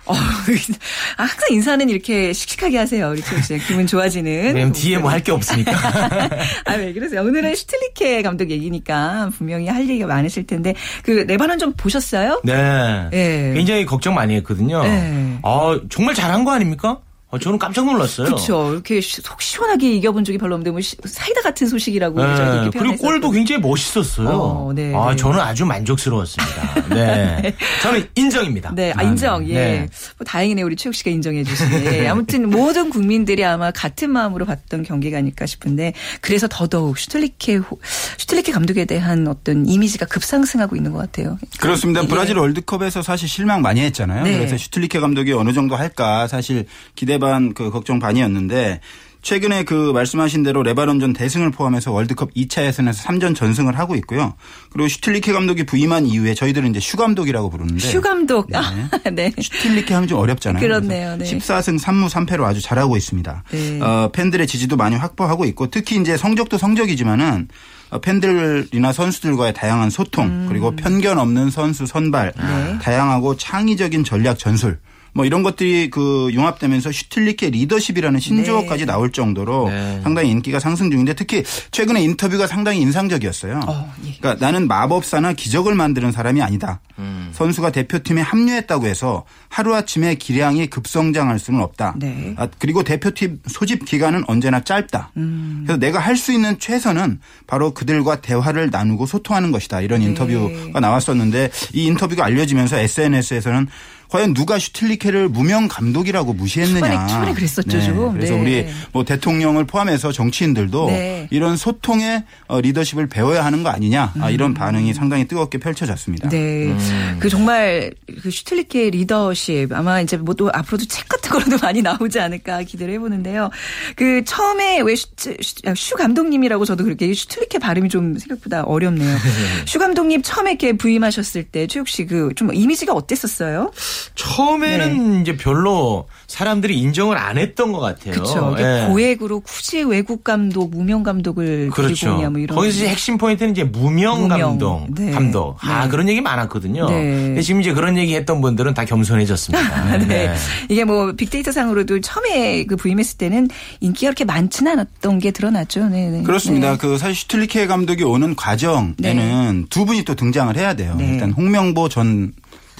어, 0.05 0.13
아, 1.17 1.23
항상 1.23 1.49
인사는 1.51 1.89
이렇게 1.89 2.35
씩씩하게 2.35 2.77
하세요. 2.77 3.09
우리 3.11 3.23
최욱 3.23 3.43
씨. 3.43 3.57
기분 3.67 3.87
좋아지는. 3.87 4.31
왜냐면 4.55 4.73
뒤에 4.73 4.99
뭐 4.99 5.11
할 5.11 5.23
게 5.23 5.33
없으니까. 5.33 5.73
아, 6.67 6.75
왜 6.77 6.93
그러세요? 6.93 7.23
오늘은 7.23 7.55
슈틸리케 7.55 8.21
감독 8.21 8.51
얘기니까 8.51 9.31
분명히 9.39 9.69
할 9.69 9.89
얘기가 9.89 10.07
많으실 10.07 10.47
텐데 10.47 10.75
그 11.03 11.25
레바논 11.27 11.59
좀 11.59 11.73
보셨어요? 11.73 12.43
네. 12.45 13.09
예. 13.15 13.53
굉장히 13.55 13.87
걱정 13.87 14.15
많이 14.15 14.35
했거든요. 14.37 14.83
네. 14.83 15.39
아, 15.43 15.81
정말 15.89 16.15
잘한 16.15 16.45
거 16.45 16.51
아닙니까? 16.53 16.99
어, 17.33 17.39
저는 17.39 17.59
깜짝 17.59 17.87
놀랐어요. 17.87 18.27
그렇죠. 18.27 18.73
이렇게 18.75 19.01
시- 19.01 19.23
속 19.23 19.41
시원하게 19.41 19.91
이겨본 19.95 20.23
적이 20.23 20.37
별로 20.37 20.55
없는데 20.55 20.71
뭐 20.71 20.83
시- 20.83 20.97
사이다 21.03 21.41
같은 21.41 21.67
소식이라고 21.67 22.23
네. 22.23 22.71
그리고. 22.71 22.97
골도 22.99 23.31
굉장히 23.31 23.59
멋있었어요. 23.63 24.29
어, 24.29 24.73
네, 24.75 24.95
아, 24.95 25.11
네. 25.11 25.17
저는 25.17 25.41
아주 25.41 25.65
만족스러웠습니다. 25.65 26.85
네. 26.95 27.55
저는 27.83 28.07
인정입니다. 28.15 28.75
네, 28.75 28.93
아, 28.95 29.03
인정. 29.03 29.49
예. 29.49 29.55
네. 29.55 29.89
뭐 30.19 30.27
다행이네요. 30.27 30.67
우리 30.67 30.77
최욱 30.77 30.95
씨가 30.95 31.11
인정해 31.11 31.43
주시네. 31.43 32.07
아무튼 32.13 32.51
모든 32.51 32.91
국민들이 32.91 33.43
아마 33.47 33.71
같은 33.71 34.11
마음으로 34.11 34.45
봤던 34.45 34.83
경기가 34.83 35.17
아닐까 35.17 35.47
싶은데 35.47 35.95
그래서 36.21 36.47
더더욱 36.51 36.99
슈틸리케 36.99 37.57
호- 37.57 37.79
슈틸리케 38.19 38.53
감독에 38.53 38.85
대한 38.85 39.27
어떤 39.27 39.67
이미지가 39.67 40.05
급상승하고 40.05 40.77
있는 40.77 40.93
것 40.93 40.99
같아요. 40.99 41.39
그렇습니다. 41.59 42.03
예. 42.05 42.07
브라질 42.07 42.37
월드컵에서 42.37 43.01
사실 43.01 43.27
실망 43.27 43.63
많이 43.63 43.81
했잖아요. 43.81 44.25
네. 44.25 44.37
그래서 44.37 44.59
슈틸리케 44.59 45.01
감독이 45.01 45.33
어느 45.33 45.55
정도 45.55 45.77
할까 45.77 46.29
사실 46.29 46.67
기대 46.95 47.17
반 47.23 47.55
그 47.55 47.71
걱정 47.71 47.99
반이었는데 47.99 48.81
최근에 49.23 49.63
그 49.63 49.93
말씀하신 49.95 50.43
대로 50.43 50.65
레바논전 50.65 51.13
대승을 51.13 51.53
포함해서 51.53 51.93
월드컵 51.93 52.35
2차 52.35 52.65
예선에서 52.65 53.05
3전 53.05 53.37
전승을 53.37 53.79
하고 53.79 53.95
있고요. 53.95 54.35
그리고 54.73 54.89
슈틸리케 54.89 55.33
감독이 55.33 55.65
부임한 55.65 56.07
이후에 56.07 56.35
저희들은 56.35 56.71
이제 56.71 56.81
슈 56.81 56.97
감독이라고 56.97 57.49
부르는데 57.49 57.79
슈 57.79 58.01
감독. 58.01 58.49
아, 58.53 58.63
네. 59.15 59.33
슈틸리케 59.41 59.95
하면 59.95 60.09
좀 60.09 60.19
어렵잖아요. 60.19 60.61
그렇네요. 60.61 61.17
네. 61.19 61.25
14승 61.25 61.79
3무 61.81 62.09
3패로 62.09 62.43
아주 62.43 62.61
잘하고 62.61 62.97
있습니다. 62.97 63.45
네. 63.53 63.81
어, 63.81 64.11
팬들의 64.13 64.45
지지도 64.49 64.77
많이 64.77 64.97
확보하고 64.97 65.45
있고 65.45 65.71
특히 65.71 66.01
이제 66.01 66.17
성적도 66.17 66.59
성적이지만은 66.59 67.47
어, 67.91 68.01
팬들이나 68.01 68.93
선수들과의 68.93 69.55
다양한 69.55 69.91
소통 69.91 70.47
그리고 70.49 70.75
편견 70.75 71.19
없는 71.19 71.51
선수 71.51 71.87
선발 71.87 72.33
음. 72.41 72.45
네. 72.45 72.79
다양하고 72.83 73.37
창의적인 73.37 74.03
전략 74.03 74.37
전술 74.41 74.81
뭐 75.15 75.25
이런 75.27 75.43
것들이 75.43 75.91
그 75.91 76.31
융합되면서 76.33 76.91
슈틸리케 76.91 77.51
리더십이라는 77.51 78.19
신조어까지 78.19 78.87
나올 78.87 79.13
정도로 79.13 79.69
네. 79.69 80.01
상당히 80.03 80.31
인기가 80.31 80.59
상승 80.59 80.91
중인데 80.91 81.15
특히 81.15 81.43
최근에 81.71 82.03
인터뷰가 82.03 82.47
상당히 82.47 82.81
인상적이었어요. 82.81 83.61
어, 83.67 83.93
예. 84.07 84.15
그러니까 84.19 84.45
나는 84.45 84.69
마법사나 84.69 85.35
기적을 85.35 85.75
만드는 85.75 86.13
사람이 86.13 86.41
아니다. 86.41 86.81
음. 86.99 87.31
선수가 87.33 87.73
대표팀에 87.73 88.23
합류했다고 88.23 88.87
해서 88.87 89.25
하루아침에 89.49 90.15
기량이 90.15 90.69
급성장할 90.69 91.39
수는 91.39 91.61
없다. 91.61 91.95
네. 91.99 92.35
아, 92.39 92.49
그리고 92.59 92.83
대표팀 92.83 93.41
소집 93.47 93.85
기간은 93.85 94.25
언제나 94.29 94.61
짧다. 94.61 95.11
음. 95.17 95.65
그래서 95.67 95.79
내가 95.79 95.99
할 95.99 96.23
수 96.23 96.33
있는 96.33 96.57
최선은 96.61 97.19
바로 97.49 97.75
그들과 97.75 98.21
대화를 98.21 98.71
나누고 98.71 99.07
소통하는 99.07 99.51
것이다. 99.51 99.81
이런 99.81 100.01
네. 100.01 100.07
인터뷰가 100.07 100.79
나왔었는데 100.79 101.51
이 101.73 101.85
인터뷰가 101.87 102.25
알려지면서 102.25 102.79
SNS에서는 102.79 103.67
과연 104.13 104.35
누가 104.35 104.59
슈틸리케를 104.59 105.31
무명 105.31 105.69
감독이라고 105.69 106.35
무시했느냐. 106.35 106.81
초반에- 107.07 107.09
초반에 107.09 107.33
그랬었죠, 107.33 107.81
좀. 107.81 108.13
그래서 108.13 108.35
네. 108.35 108.41
우리 108.41 108.67
뭐 108.93 109.05
대통령을 109.07 109.65
포함해서 109.65 110.13
정치인들도 110.13 110.87
네. 110.89 111.29
이런 111.31 111.57
소통의 111.57 112.25
어, 112.47 112.61
리더십을 112.61 113.07
배워야 113.09 113.43
하는 113.43 113.63
거 113.63 113.71
아니냐. 113.71 114.13
아, 114.21 114.29
이런 114.29 114.53
반응이 114.53 114.93
상당히 114.93 115.27
뜨겁게 115.27 115.57
펼쳐졌습니다. 115.57 116.29
음. 116.29 116.31
네. 116.31 117.17
그 117.21 117.31
정말 117.31 117.91
그 118.23 118.31
슈틸리케 118.31 118.91
리더십 118.91 119.73
아마 119.73 120.03
이제 120.03 120.19
뭐 120.19 120.35
또 120.35 120.51
앞으로도 120.53 120.85
책 120.87 121.09
같은 121.09 121.31
거로도 121.31 121.57
많이 121.63 121.81
나오지 121.81 122.21
않을까 122.21 122.63
기대를 122.65 122.93
해보는데요. 122.95 123.49
그 123.97 124.25
처음에 124.25 124.81
왜 124.81 124.95
슈, 124.95 125.07
슈- 125.17 125.55
슈 125.75 125.95
감독님이라고 125.97 126.67
저도 126.67 126.85
그렇게 126.85 127.13
슈틸리케 127.15 127.59
발음이 127.61 127.89
좀 127.89 128.19
생각보다 128.19 128.65
어렵네요. 128.65 129.17
슈 129.67 129.79
감독님 129.79 130.21
처음에 130.23 130.51
이렇게 130.53 130.73
부임하셨을 130.77 131.45
때 131.45 131.67
최욱 131.67 131.89
씨 131.89 132.05
그 132.07 132.33
좀 132.35 132.53
이미지가 132.53 132.93
어땠었어요? 132.93 133.71
처음에는 134.15 135.21
이제 135.23 135.37
별로 135.37 136.07
사람들이 136.27 136.79
인정을 136.79 137.17
안 137.19 137.39
했던 137.39 137.73
것 137.73 137.81
같아요. 137.81 138.15
그렇죠. 138.15 138.57
예. 138.59 138.87
고액으로 138.89 139.41
굳이 139.41 139.83
외국 139.83 140.25
감독, 140.25 140.71
무명 140.71 141.03
감독을 141.03 141.71
그렇죠. 141.71 142.17
오냐 142.17 142.31
뭐 142.31 142.41
이런. 142.41 142.57
거기서 142.57 142.77
이제 142.77 142.89
핵심 142.89 143.19
포인트는 143.19 143.53
이제 143.53 143.65
무명, 143.65 144.23
무명. 144.23 144.39
감독, 144.39 144.87
네. 144.95 145.11
감독. 145.11 145.57
아 145.61 145.85
네. 145.85 145.91
그런 145.91 146.09
얘기 146.09 146.21
많았거든요. 146.21 146.89
네. 146.89 147.03
근데 147.03 147.43
지금 147.43 147.61
이제 147.61 147.73
그런 147.73 147.99
얘기 147.99 148.15
했던 148.15 148.41
분들은 148.41 148.75
다 148.75 148.85
겸손해졌습니다. 148.85 149.99
네. 150.09 150.35
이게 150.69 150.85
뭐 150.85 151.13
빅데이터 151.13 151.53
상으로도 151.53 152.01
처음에 152.01 152.65
그 152.65 152.77
부임했을 152.77 153.19
때는 153.19 153.49
인기가 153.81 154.11
그렇게 154.11 154.25
많지는 154.25 154.73
않았던 154.73 155.19
게 155.19 155.31
드러났죠. 155.31 155.89
네, 155.89 156.09
네. 156.11 156.23
그렇습니다. 156.23 156.73
네. 156.73 156.79
그 156.79 156.99
사실 156.99 157.15
슈틸리케 157.17 157.67
감독이 157.67 158.05
오는 158.05 158.35
과정에는 158.35 159.67
두 159.69 159.85
분이 159.85 160.05
또 160.05 160.15
등장을 160.15 160.57
해야 160.57 160.75
돼요. 160.75 160.95
네. 160.99 161.13
일단 161.13 161.33
홍명보 161.33 161.89
전 161.89 162.33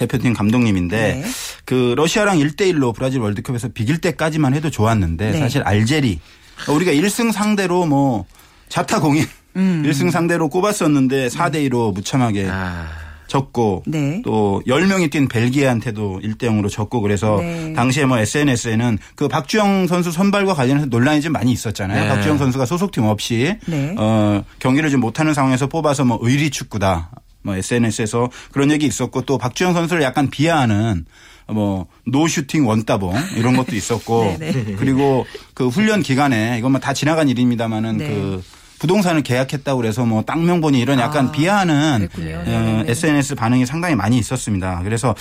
대표팀 0.07 0.35
감독님인데 0.35 0.97
네. 0.97 1.25
그 1.65 1.95
러시아랑 1.97 2.39
1대1로 2.39 2.95
브라질 2.95 3.21
월드컵에서 3.21 3.69
비길 3.69 3.99
때까지만 3.99 4.55
해도 4.55 4.71
좋았는데 4.71 5.31
네. 5.33 5.39
사실 5.39 5.63
알제리 5.63 6.21
우리가 6.69 6.93
1승 6.93 7.33
상대로 7.33 7.87
뭐 7.87 8.27
자타 8.69 9.01
공인 9.01 9.25
음. 9.57 9.83
1승 9.87 10.11
상대로 10.11 10.49
꼽았었는데 10.49 11.29
4대 11.29 11.69
2로 11.69 11.93
무참하게 11.95 12.49
아. 12.51 12.89
졌고 13.27 13.85
네. 13.87 14.21
또 14.25 14.63
10명이 14.67 15.11
뛴 15.11 15.27
벨기에한테도 15.27 16.21
1대 16.23 16.43
0으로 16.43 16.69
졌고 16.69 17.01
그래서 17.01 17.39
네. 17.41 17.73
당시에 17.73 18.05
뭐 18.05 18.19
SNS에는 18.19 18.99
그 19.15 19.27
박주영 19.29 19.87
선수 19.87 20.11
선발과 20.13 20.53
관련해서 20.53 20.87
논란이 20.87 21.23
좀 21.23 21.33
많이 21.33 21.51
있었잖아요. 21.53 22.03
네. 22.03 22.09
박주영 22.09 22.37
선수가 22.37 22.67
소속팀 22.67 23.05
없이 23.05 23.57
네. 23.67 23.95
어 23.97 24.45
경기를 24.59 24.91
좀 24.91 25.01
못하는 25.01 25.33
상황에서 25.33 25.67
뽑아서 25.67 26.05
뭐 26.05 26.19
의리 26.21 26.51
축구다. 26.51 27.11
뭐 27.43 27.57
SNS에서 27.57 28.31
그런 28.53 28.71
얘기 28.71 28.87
있었고 28.87 29.23
또 29.23 29.39
박주영 29.39 29.75
선수를 29.75 30.03
약간 30.03 30.31
비하하는 30.31 31.05
뭐 31.49 31.87
no 32.07 32.27
슈팅 32.27 32.67
one 32.67 32.81
따봉 32.81 33.15
이런 33.37 33.57
것도 33.57 33.77
있었고 33.77 34.37
네, 34.41 34.53
그리고 34.79 35.27
그 35.55 35.69
훈련 35.69 36.03
기간에 36.03 36.57
이건 36.59 36.73
뭐다 36.73 36.95
지나간 36.95 37.29
일입니다마는 37.29 37.97
네. 37.99 38.09
그 38.09 38.43
부동산을 38.79 39.23
계약했다고 39.23 39.81
그래서 39.81 40.05
뭐 40.05 40.23
땅 40.23 40.45
명분이 40.45 40.81
이런 40.81 40.99
약간 40.99 41.29
아, 41.29 41.33
비하하는. 41.33 42.09
어, 42.13 42.21
네. 42.21 42.85
SNS 42.89 43.37
반응이 43.37 43.67
상당히 43.67 43.95
많이 43.95 44.19
있었습니다. 44.19 44.81
그래서 44.83 45.15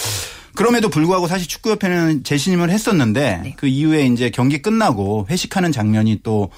그럼에도 0.55 0.89
불구하고 0.89 1.27
사실 1.27 1.47
축구협회는 1.47 2.23
재신임을 2.23 2.71
했었는데 2.71 3.41
네. 3.43 3.53
그 3.57 3.67
이후에 3.67 4.05
이제 4.07 4.31
경기 4.31 4.61
끝나고 4.61 5.27
회식하는 5.29 5.71
장면이 5.71 6.21
또 6.23 6.49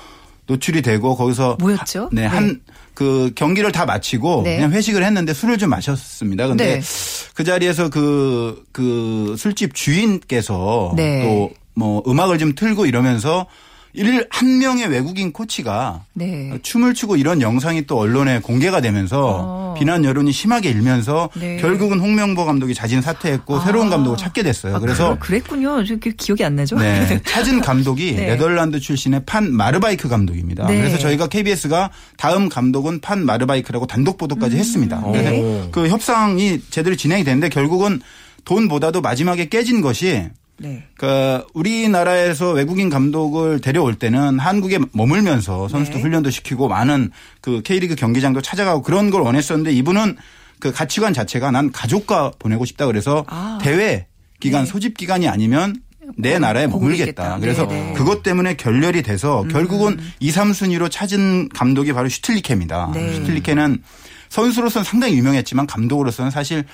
노출이 0.48 0.82
되고 0.82 1.16
거기서 1.16 1.58
뭐였죠? 1.60 2.10
네, 2.14 2.22
네. 2.22 2.28
한 2.28 2.62
그 2.94 3.32
경기를 3.36 3.72
다 3.72 3.86
마치고 3.86 4.44
네. 4.44 4.58
그냥 4.58 4.72
회식을 4.72 5.04
했는데 5.04 5.34
술을 5.34 5.58
좀 5.58 5.70
마셨습니다. 5.70 6.48
근데 6.48 6.80
네. 6.80 6.82
그 7.34 7.44
자리에서 7.44 7.90
그, 7.90 8.64
그 8.72 9.36
술집 9.38 9.74
주인께서 9.74 10.94
네. 10.96 11.50
또뭐 11.76 12.04
음악을 12.08 12.38
좀 12.38 12.54
틀고 12.56 12.86
이러면서 12.86 13.48
일, 13.96 14.26
한 14.32 14.58
명의 14.58 14.88
외국인 14.88 15.32
코치가 15.32 16.04
네. 16.14 16.58
춤을 16.64 16.96
추고 16.96 17.16
이런 17.16 17.42
영상이 17.42 17.86
또 17.86 18.00
언론에 18.00 18.40
공개가 18.40 18.82
되면서 18.82 19.38
어. 19.42 19.76
비난 19.78 20.04
여론이 20.04 20.32
심하게 20.32 20.70
일면서 20.72 21.30
네. 21.36 21.58
결국은 21.58 22.00
홍명보 22.00 22.44
감독이 22.46 22.74
자진 22.74 23.02
사퇴했고 23.02 23.60
새로운 23.60 23.92
감독을 23.92 24.18
찾게 24.18 24.42
됐어요. 24.42 24.78
아, 24.78 24.80
그래서 24.80 25.18
그, 25.20 25.28
그랬군요. 25.28 25.84
저 25.86 25.96
기- 25.98 26.16
기억이 26.18 26.44
안 26.44 26.56
나죠? 26.56 26.78
네, 26.80 27.22
찾은 27.24 27.62
감독이 27.62 28.14
네. 28.16 28.28
네덜란드 28.32 28.80
출신의 28.80 29.24
판 29.28 29.54
마르바이크 29.54 30.08
감독입니다. 30.10 30.66
네. 30.68 30.78
그래서 30.78 30.98
저희가 30.98 31.28
KBS가 31.28 31.92
다음 32.18 32.50
감독은 32.50 33.00
판 33.00 33.24
마르바이크라고 33.26 33.86
단독 33.86 34.18
보도까지 34.18 34.58
했습니다. 34.58 35.02
네. 35.06 35.12
그래서 35.24 35.70
그 35.72 35.88
협상이 35.88 36.62
제대로 36.72 36.96
진행이 36.96 37.24
됐는데 37.24 37.50
결국은 37.50 38.02
돈보다도 38.46 39.02
마지막에 39.02 39.50
깨진 39.50 39.82
것이 39.82 40.30
네. 40.60 40.84
그 40.98 41.46
우리나라에서 41.54 42.52
외국인 42.52 42.90
감독을 42.90 43.60
데려올 43.62 43.96
때는 43.96 44.40
한국에 44.40 44.80
머물면서 44.92 45.68
선수도 45.68 45.98
네. 45.98 46.04
훈련도 46.04 46.30
시키고 46.30 46.68
많은 46.68 47.12
그 47.42 47.62
K리그 47.62 47.96
경기장도 47.96 48.42
찾아가고 48.42 48.82
그런 48.82 49.10
걸 49.10 49.22
원했었는데 49.22 49.72
이분은 49.74 50.18
그 50.60 50.72
가치관 50.72 51.14
자체가 51.14 51.52
난 51.52 51.72
가족과 51.72 52.32
보내고 52.40 52.66
싶다 52.66 52.86
그래서 52.86 53.26
아. 53.28 53.60
대회 53.62 54.08
기간 54.40 54.64
네. 54.64 54.72
소집 54.72 54.96
기간이 54.96 55.28
아니면 55.28 55.76
내 56.18 56.38
나라에 56.38 56.68
머물겠다. 56.68 57.24
머물겠다. 57.24 57.40
그래서 57.40 57.68
네, 57.68 57.88
네. 57.88 57.94
그것 57.94 58.24
때문에 58.24 58.56
결렬이 58.56 59.02
돼서 59.04 59.46
결국은 59.50 59.98
2, 60.20 60.32
3순위로 60.32 60.92
찾은 60.92 61.50
감독이 61.50 61.94
바로 61.94 62.10
슈틸리케입니다. 62.10 62.92
네. 62.94 63.14
슈틸리케는 63.14 63.82
선수로서는 64.30 64.84
상당히 64.84 65.18
유명했지만 65.18 65.68
감독으로서는 65.68 66.32
사실 66.32 66.66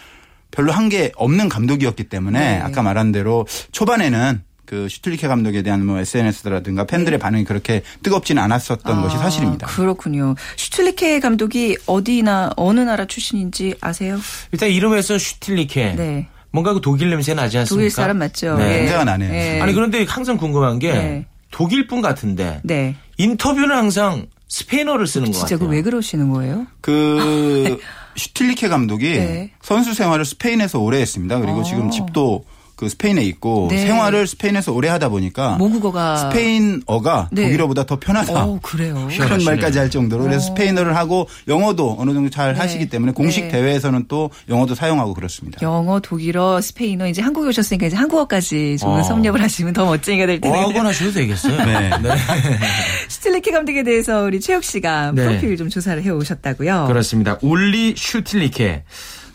별로 0.52 0.72
한 0.72 0.90
게 0.90 1.12
없는 1.16 1.50
감독이었기 1.50 2.06
때문에 2.06 2.40
네. 2.40 2.60
아까 2.62 2.82
말한 2.82 3.12
대로 3.12 3.46
초반에는 3.72 4.42
그 4.66 4.88
슈틸리케 4.90 5.28
감독에 5.28 5.62
대한 5.64 5.86
뭐 5.86 6.00
SNS라든가 6.00 6.86
팬들의 6.86 7.18
반응이 7.20 7.44
그렇게 7.44 7.82
뜨겁지는 8.04 8.42
않았었던 8.44 9.02
것이 9.02 9.16
아, 9.16 9.20
사실입니다. 9.20 9.68
그렇군요. 9.68 10.36
슈틸리케 10.58 11.20
감독이 11.20 11.78
어디나 11.86 12.52
어느 12.56 12.80
나라 12.80 13.06
출신인지 13.06 13.76
아세요? 13.82 14.20
일단 14.52 14.70
이름에서 14.70 15.18
슈틸리케. 15.18 15.94
네. 15.96 16.28
뭔가 16.52 16.74
그 16.74 16.82
독일 16.82 17.10
냄새 17.12 17.34
나지 17.36 17.58
않습니까? 17.60 17.76
독일 17.80 17.92
사람 17.92 18.18
맞죠? 18.18 18.58
네. 18.58 18.64
예. 18.74 18.78
냄새가 18.80 19.04
나네요. 19.06 19.34
예. 19.34 19.60
아니 19.62 19.74
그런데 19.74 20.04
항상 20.06 20.38
궁금한 20.38 20.80
게 20.80 20.94
네. 20.94 21.26
독일 21.52 21.86
분 21.88 22.02
같은데 22.02 22.60
네. 22.64 22.96
인터뷰는 23.18 23.76
항상 23.76 24.26
스페인어를 24.48 25.06
쓰는 25.06 25.28
것 25.28 25.34
진짜 25.34 25.56
같아요. 25.56 25.68
그 25.70 25.76
왜 25.76 25.82
그러시는 25.84 26.30
거예요? 26.32 26.66
그 26.82 27.80
슈틸리케 28.16 28.68
감독이 28.68 29.10
네. 29.12 29.52
선수 29.62 29.94
생활을 29.94 30.26
스페인에서 30.26 30.80
오래 30.80 31.00
했습니다. 31.00 31.40
그리고 31.40 31.60
어. 31.60 31.64
지금 31.64 31.90
집도 31.90 32.44
그 32.80 32.88
스페인에 32.88 33.22
있고 33.26 33.68
네. 33.70 33.86
생활을 33.86 34.26
스페인에서 34.26 34.72
오래 34.72 34.88
하다 34.88 35.10
보니까 35.10 35.58
모국어가 35.58 36.16
스페인어가 36.16 37.28
네. 37.30 37.44
독일어보다 37.44 37.86
더 37.86 38.00
편하다. 38.00 38.46
어, 38.46 38.60
그래요. 38.62 39.10
그런. 39.20 39.44
말까지 39.44 39.80
할 39.80 39.90
정도로 39.90 40.24
그래서 40.24 40.46
스페인어를 40.46 40.96
하고 40.96 41.28
영어도 41.50 41.98
어느 42.00 42.14
정도 42.14 42.30
잘 42.30 42.54
네. 42.54 42.60
하시기 42.62 42.88
때문에 42.88 43.12
공식 43.12 43.42
네. 43.42 43.48
대회에서는 43.50 44.06
또 44.08 44.30
영어도 44.48 44.76
사용하고 44.76 45.14
그렇습니다. 45.14 45.60
영어, 45.62 46.00
독일어, 46.00 46.62
스페인어 46.62 47.10
이제 47.10 47.22
한국에 47.22 47.50
오셨으니까 47.50 47.88
이제 47.88 47.98
한국어까지 47.98 48.78
좀 48.80 48.92
어. 48.92 49.04
섭렵을 49.04 49.42
하시면 49.44 49.74
더 49.74 49.84
멋쟁이가 49.84 50.26
될 50.26 50.40
텐데. 50.40 50.58
어학원 50.58 50.86
하셔도 50.86 51.12
되겠어요. 51.12 51.58
네. 51.66 51.90
슈틸리케 53.10 53.52
감독에 53.52 53.84
대해서 53.84 54.24
우리 54.24 54.40
최욱 54.40 54.64
씨가 54.64 55.12
네. 55.16 55.26
프로필 55.26 55.58
좀 55.58 55.68
조사를 55.68 56.02
해 56.02 56.10
오셨다고요. 56.12 56.86
그렇습니다. 56.88 57.38
울리 57.42 57.94
슈틸리케. 57.98 58.84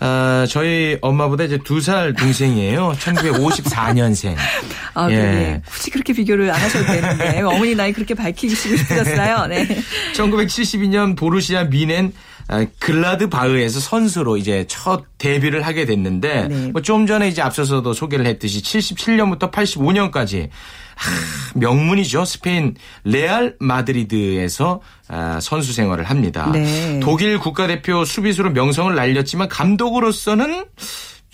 아, 0.06 0.46
저희 0.48 0.98
엄마보다 1.00 1.44
이제 1.44 1.58
두 1.58 1.80
살 1.80 2.12
동생이에요. 2.14 2.92
1954년생. 2.98 4.36
아, 4.94 5.10
예. 5.10 5.16
네. 5.16 5.62
굳이 5.66 5.90
그렇게 5.90 6.12
비교를 6.12 6.50
안 6.50 6.60
하셔도 6.60 6.84
되는데 6.86 7.40
어머니 7.46 7.74
나이 7.74 7.92
그렇게 7.92 8.14
밝히시고 8.14 8.76
싶으셨어요. 8.76 9.46
네. 9.46 9.66
1972년 10.14 11.16
보루시아 11.16 11.64
묀헨 11.64 12.12
아, 12.48 12.66
글라트바흐에서 12.78 13.80
선수로 13.80 14.36
이제 14.36 14.66
첫 14.68 15.04
데뷔를 15.18 15.62
하게 15.62 15.86
됐는데 15.86 16.48
네. 16.48 16.70
뭐좀 16.72 17.06
전에 17.06 17.28
이제 17.28 17.40
앞서서도 17.40 17.94
소개를 17.94 18.26
했듯이 18.26 18.60
77년부터 18.62 19.50
85년까지 19.50 20.50
하, 20.96 21.10
명문이죠. 21.54 22.24
스페인 22.24 22.74
레알 23.04 23.56
마드리드에서 23.58 24.80
아, 25.08 25.38
선수 25.40 25.72
생활을 25.72 26.04
합니다. 26.04 26.50
네. 26.52 27.00
독일 27.00 27.38
국가대표 27.38 28.04
수비수로 28.04 28.50
명성을 28.50 28.94
날렸지만 28.94 29.48
감독으로서는 29.48 30.64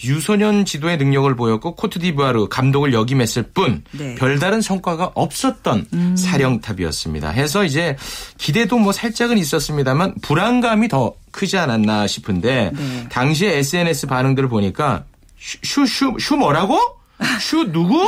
유소년 0.03 0.65
지도의 0.65 0.97
능력을 0.97 1.35
보였고 1.37 1.75
코트디부아르 1.75 2.49
감독을 2.49 2.95
역임했을 2.95 3.43
뿐 3.55 3.83
네. 3.93 4.15
별다른 4.15 4.61
성과가 4.61 5.13
없었던 5.15 5.87
음. 5.93 6.17
사령탑이었습니다. 6.17 7.29
해서 7.31 7.65
이제 7.65 7.97
기대도 8.39 8.79
뭐 8.79 8.93
살짝은 8.93 9.37
있었습니다만 9.39 10.15
불안감이 10.23 10.89
더 10.89 11.15
크지 11.33 11.59
않았나 11.59 12.07
싶은데 12.07 12.73
네. 12.75 13.09
당시에 13.11 13.59
SNS 13.59 14.07
반응들을 14.07 14.49
보니까 14.49 15.05
슈 15.39 15.87
슈 15.87 16.17
슈 16.19 16.37
뭐라고? 16.37 17.00
슈 17.41 17.71
누구? 17.73 18.05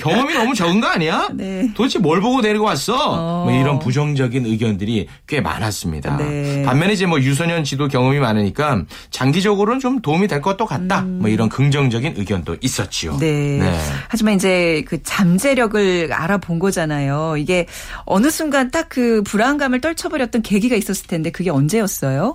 경험이 0.00 0.34
너무 0.34 0.54
적은 0.54 0.80
거 0.80 0.88
아니야? 0.88 1.28
네. 1.34 1.70
도대체 1.74 1.98
뭘 1.98 2.20
보고 2.20 2.40
데리고 2.42 2.64
왔어? 2.64 2.94
어. 2.96 3.44
뭐 3.44 3.52
이런 3.52 3.78
부정적인 3.78 4.46
의견들이 4.46 5.08
꽤 5.26 5.40
많았습니다. 5.40 6.16
네. 6.16 6.62
반면에 6.64 6.92
이제 6.94 7.06
뭐 7.06 7.20
유소년 7.20 7.64
지도 7.64 7.88
경험이 7.88 8.18
많으니까 8.18 8.82
장기적으로는 9.10 9.80
좀 9.80 10.00
도움이 10.00 10.26
될 10.28 10.40
것도 10.40 10.66
같다. 10.66 11.02
뭐 11.02 11.28
이런 11.28 11.48
긍정적인 11.48 12.14
의견도 12.16 12.56
있었지요. 12.60 13.12
음. 13.12 13.18
네. 13.18 13.80
하지만 14.08 14.34
이제 14.34 14.82
그 14.86 15.02
잠재력을 15.02 16.12
알아본 16.12 16.58
거잖아요. 16.58 17.36
이게 17.38 17.66
어느 18.04 18.30
순간 18.30 18.70
딱 18.70 18.86
그 18.96 19.22
불안감을 19.24 19.82
떨쳐버렸던 19.82 20.40
계기가 20.40 20.74
있었을 20.74 21.06
텐데 21.06 21.30
그게 21.30 21.50
언제였어요? 21.50 22.34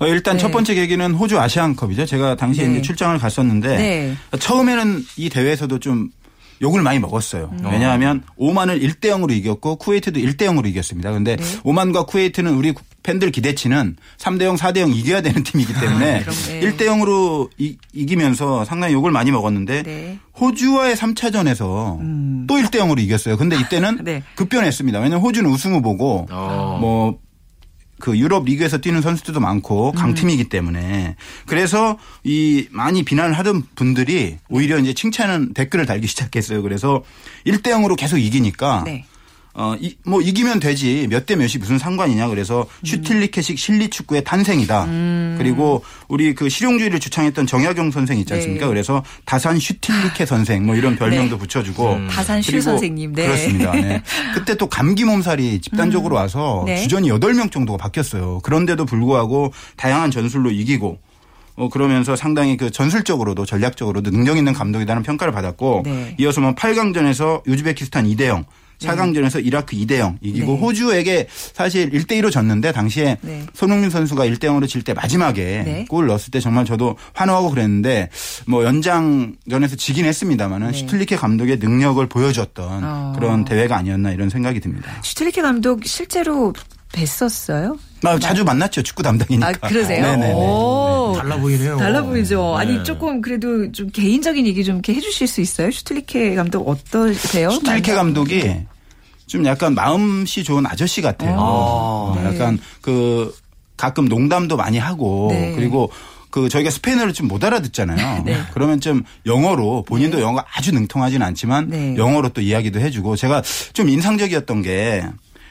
어, 0.00 0.06
일단 0.06 0.36
네. 0.36 0.42
첫 0.42 0.50
번째 0.50 0.74
계기는 0.74 1.14
호주 1.14 1.38
아시안컵이죠. 1.38 2.06
제가 2.06 2.36
당시에 2.36 2.66
네. 2.66 2.74
이제 2.74 2.82
출장을 2.82 3.18
갔었는데 3.18 3.76
네. 3.76 4.16
처음에는 4.38 5.04
이 5.16 5.28
대회에서도 5.28 5.78
좀 5.80 6.10
욕을 6.60 6.82
많이 6.82 6.98
먹었어요. 6.98 7.52
왜냐하면 7.62 8.24
오만을 8.36 8.80
1대 8.80 9.02
0으로 9.10 9.30
이겼고 9.30 9.76
쿠웨이트도 9.76 10.18
1대 10.18 10.42
0으로 10.42 10.66
이겼습니다. 10.66 11.12
근데 11.12 11.36
네. 11.36 11.44
오만과 11.62 12.06
쿠웨이트는 12.06 12.54
우리 12.54 12.74
팬들 13.02 13.30
기대치는 13.30 13.96
3대 14.18 14.42
0, 14.42 14.56
4대 14.56 14.80
0 14.80 14.92
이겨야 14.92 15.22
되는 15.22 15.42
팀이기 15.42 15.72
때문에 15.72 16.20
그럼, 16.20 16.34
네. 16.46 16.60
1대 16.60 16.86
0으로 16.86 17.48
이, 17.58 17.76
이기면서 17.92 18.64
상당히 18.64 18.92
욕을 18.94 19.12
많이 19.12 19.30
먹었는데 19.30 19.82
네. 19.82 20.18
호주와의 20.40 20.96
3차전에서 20.96 22.46
또 22.46 22.54
1대 22.56 22.78
0으로 22.80 22.98
이겼어요. 22.98 23.36
근데 23.36 23.56
이때는 23.56 24.00
네. 24.04 24.22
급변했습니다. 24.34 24.98
왜냐하면 24.98 25.24
호주는 25.24 25.48
우승 25.48 25.74
후보고 25.74 26.26
어. 26.30 26.78
뭐 26.80 27.18
그 28.00 28.16
유럽 28.16 28.44
리그에서 28.44 28.78
뛰는 28.78 29.02
선수들도 29.02 29.40
많고 29.40 29.92
강팀이기 29.92 30.44
때문에 30.44 31.16
그래서 31.46 31.98
이 32.24 32.68
많이 32.70 33.02
비난을 33.02 33.36
하던 33.38 33.64
분들이 33.74 34.38
오히려 34.48 34.78
이제 34.78 34.92
칭찬은 34.94 35.54
댓글을 35.54 35.86
달기 35.86 36.06
시작했어요. 36.06 36.62
그래서 36.62 37.02
1대 37.46 37.68
0으로 37.68 37.96
계속 37.96 38.18
이기니까 38.18 38.82
네. 38.84 39.04
어, 39.60 39.74
이, 39.80 39.96
뭐 40.04 40.20
이기면 40.22 40.60
되지 40.60 41.08
몇 41.10 41.26
대 41.26 41.34
몇이 41.36 41.54
무슨 41.58 41.78
상관이냐 41.78 42.28
그래서 42.28 42.64
슈틸리케식 42.84 43.58
실리 43.58 43.90
축구의 43.90 44.22
탄생이다. 44.24 44.86
그리고 45.36 45.82
우리 46.06 46.34
그 46.34 46.48
실용주의를 46.48 47.00
주창했던 47.00 47.46
정약용 47.46 47.90
선생 47.90 48.18
있지 48.18 48.32
않습니까? 48.34 48.66
네. 48.66 48.68
그래서 48.68 49.02
다산 49.24 49.58
슈틸리케 49.58 50.24
선생 50.26 50.64
뭐 50.64 50.76
이런 50.76 50.96
별명도 50.96 51.34
네. 51.36 51.40
붙여주고 51.40 52.06
다산 52.08 52.40
슈 52.40 52.60
선생님. 52.60 53.14
네. 53.14 53.26
그렇습니다. 53.26 53.72
네. 53.72 54.02
그때 54.32 54.54
또 54.54 54.68
감기 54.68 55.04
몸살이 55.04 55.60
집단적으로 55.60 56.14
와서 56.16 56.62
네. 56.64 56.76
주전이 56.82 57.10
8명 57.10 57.50
정도가 57.50 57.76
바뀌었어요. 57.78 58.38
그런데도 58.44 58.86
불구하고 58.86 59.52
다양한 59.76 60.10
전술로 60.12 60.50
이기고 60.52 60.98
어 61.56 61.68
그러면서 61.68 62.14
상당히 62.14 62.56
그 62.56 62.70
전술적으로도 62.70 63.44
전략적으로도 63.44 64.12
능력 64.12 64.38
있는 64.38 64.52
감독이라는 64.52 65.02
평가를 65.02 65.32
받았고 65.32 65.82
네. 65.84 66.14
이어서 66.20 66.40
뭐 66.40 66.54
8강전에서 66.54 67.42
우즈베키스탄 67.46 68.06
2대 68.06 68.26
0 68.26 68.44
4강전에서 68.78 69.44
이라크 69.44 69.76
2대 69.76 69.98
0 69.98 70.18
이기고 70.20 70.52
네. 70.54 70.58
호주에게 70.60 71.26
사실 71.30 71.90
1대 71.90 72.12
1로 72.20 72.30
졌는데 72.30 72.72
당시에 72.72 73.18
네. 73.22 73.44
손흥민 73.54 73.90
선수가 73.90 74.24
1대 74.26 74.44
0으로 74.44 74.68
질 74.68 74.82
때 74.82 74.94
마지막에 74.94 75.62
네. 75.64 75.84
골 75.88 76.06
넣었을 76.06 76.30
때 76.30 76.40
정말 76.40 76.64
저도 76.64 76.96
환호하고 77.14 77.50
그랬는데 77.50 78.08
뭐 78.46 78.64
연장전에서 78.64 79.76
지긴 79.76 80.04
했습니다만은 80.06 80.70
네. 80.70 80.78
슈틀리케 80.78 81.16
감독의 81.16 81.58
능력을 81.58 82.06
보여줬던 82.08 82.84
어. 82.84 83.12
그런 83.16 83.44
대회가 83.44 83.76
아니었나 83.76 84.12
이런 84.12 84.30
생각이 84.30 84.60
듭니다. 84.60 84.90
슈틸리케 85.02 85.42
감독 85.42 85.84
실제로 85.84 86.52
뵀었어요? 86.92 87.78
아, 88.04 88.18
자주 88.18 88.44
만났죠 88.44 88.82
축구 88.82 89.02
담당이니까. 89.02 89.48
아, 89.48 89.68
그러세요? 89.68 90.02
네네네. 90.02 90.32
오. 90.34 91.14
달라 91.16 91.36
보이네요. 91.36 91.76
달라 91.76 92.02
보이죠. 92.02 92.54
네. 92.58 92.62
아니 92.62 92.84
조금 92.84 93.20
그래도 93.20 93.70
좀 93.72 93.90
개인적인 93.90 94.46
얘기 94.46 94.64
좀 94.64 94.76
이렇게 94.76 94.94
해주실 94.94 95.26
수 95.26 95.40
있어요? 95.40 95.70
슈틸리케 95.70 96.34
감독 96.34 96.68
어떠세요? 96.68 97.50
슈틸리케 97.50 97.92
감독이 97.94 98.56
좀 99.26 99.44
약간 99.44 99.74
마음씨 99.74 100.44
좋은 100.44 100.64
아저씨 100.66 101.02
같아요. 101.02 101.34
어. 101.38 102.14
어, 102.16 102.20
네. 102.20 102.26
약간 102.34 102.58
그 102.80 103.34
가끔 103.76 104.06
농담도 104.08 104.56
많이 104.56 104.78
하고 104.78 105.28
네. 105.30 105.52
그리고 105.54 105.90
그 106.30 106.48
저희가 106.48 106.70
스페인어를 106.70 107.12
좀 107.12 107.28
못 107.28 107.42
알아듣잖아요. 107.44 108.22
네. 108.24 108.38
그러면 108.54 108.80
좀 108.80 109.02
영어로 109.26 109.82
본인도 109.86 110.20
영어가 110.20 110.46
아주 110.54 110.72
능통하지는 110.72 111.26
않지만 111.26 111.68
네. 111.68 111.96
영어로 111.96 112.30
또 112.30 112.40
이야기도 112.40 112.80
해주고 112.80 113.16
제가 113.16 113.42
좀 113.72 113.88
인상적이었던 113.88 114.62
게 114.62 115.04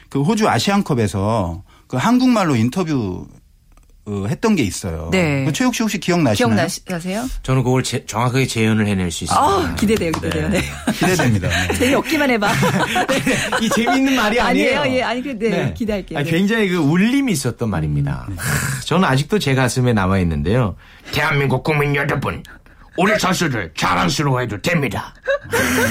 그 0.08 0.22
호주 0.22 0.48
아시안컵에서 0.48 1.62
그 1.86 1.96
한국말로 1.96 2.56
인터뷰 2.56 3.26
어, 4.10 4.24
했던 4.26 4.56
게 4.56 4.62
있어요. 4.62 5.10
네. 5.12 5.44
그 5.44 5.52
최욱 5.52 5.74
씨 5.74 5.82
혹시 5.82 5.98
기억나시나요? 6.00 6.56
기억나세요? 6.56 7.28
저는 7.42 7.62
그걸 7.62 7.82
제- 7.82 8.06
정확하게 8.06 8.46
재현을 8.46 8.86
해낼 8.86 9.10
수 9.10 9.24
있습니다. 9.24 9.38
아 9.38 9.74
기대돼요, 9.74 10.12
기대돼요. 10.12 10.48
네. 10.48 10.62
기대됩니다. 10.94 11.48
네. 11.68 11.74
재미없기만 11.74 12.30
해봐. 12.30 12.50
이 13.60 13.68
재미있는 13.68 14.16
말이 14.16 14.40
아니에요. 14.40 14.80
아니에요. 14.80 14.96
예, 14.96 15.02
아니, 15.02 15.22
그, 15.22 15.38
네, 15.38 15.74
기대할게요. 15.76 16.18
아, 16.18 16.22
네. 16.22 16.30
굉장히 16.30 16.70
그 16.70 16.76
울림이 16.78 17.30
있었던 17.32 17.68
말입니다. 17.68 18.28
하, 18.34 18.80
저는 18.86 19.06
아직도 19.06 19.38
제 19.40 19.54
가슴에 19.54 19.92
남아 19.92 20.20
있는데요. 20.20 20.76
대한민국 21.12 21.62
국민 21.62 21.94
여러분, 21.94 22.42
우리 22.98 23.16
선수들 23.18 23.70
자랑스러워해도 23.76 24.60
됩니다. 24.60 25.14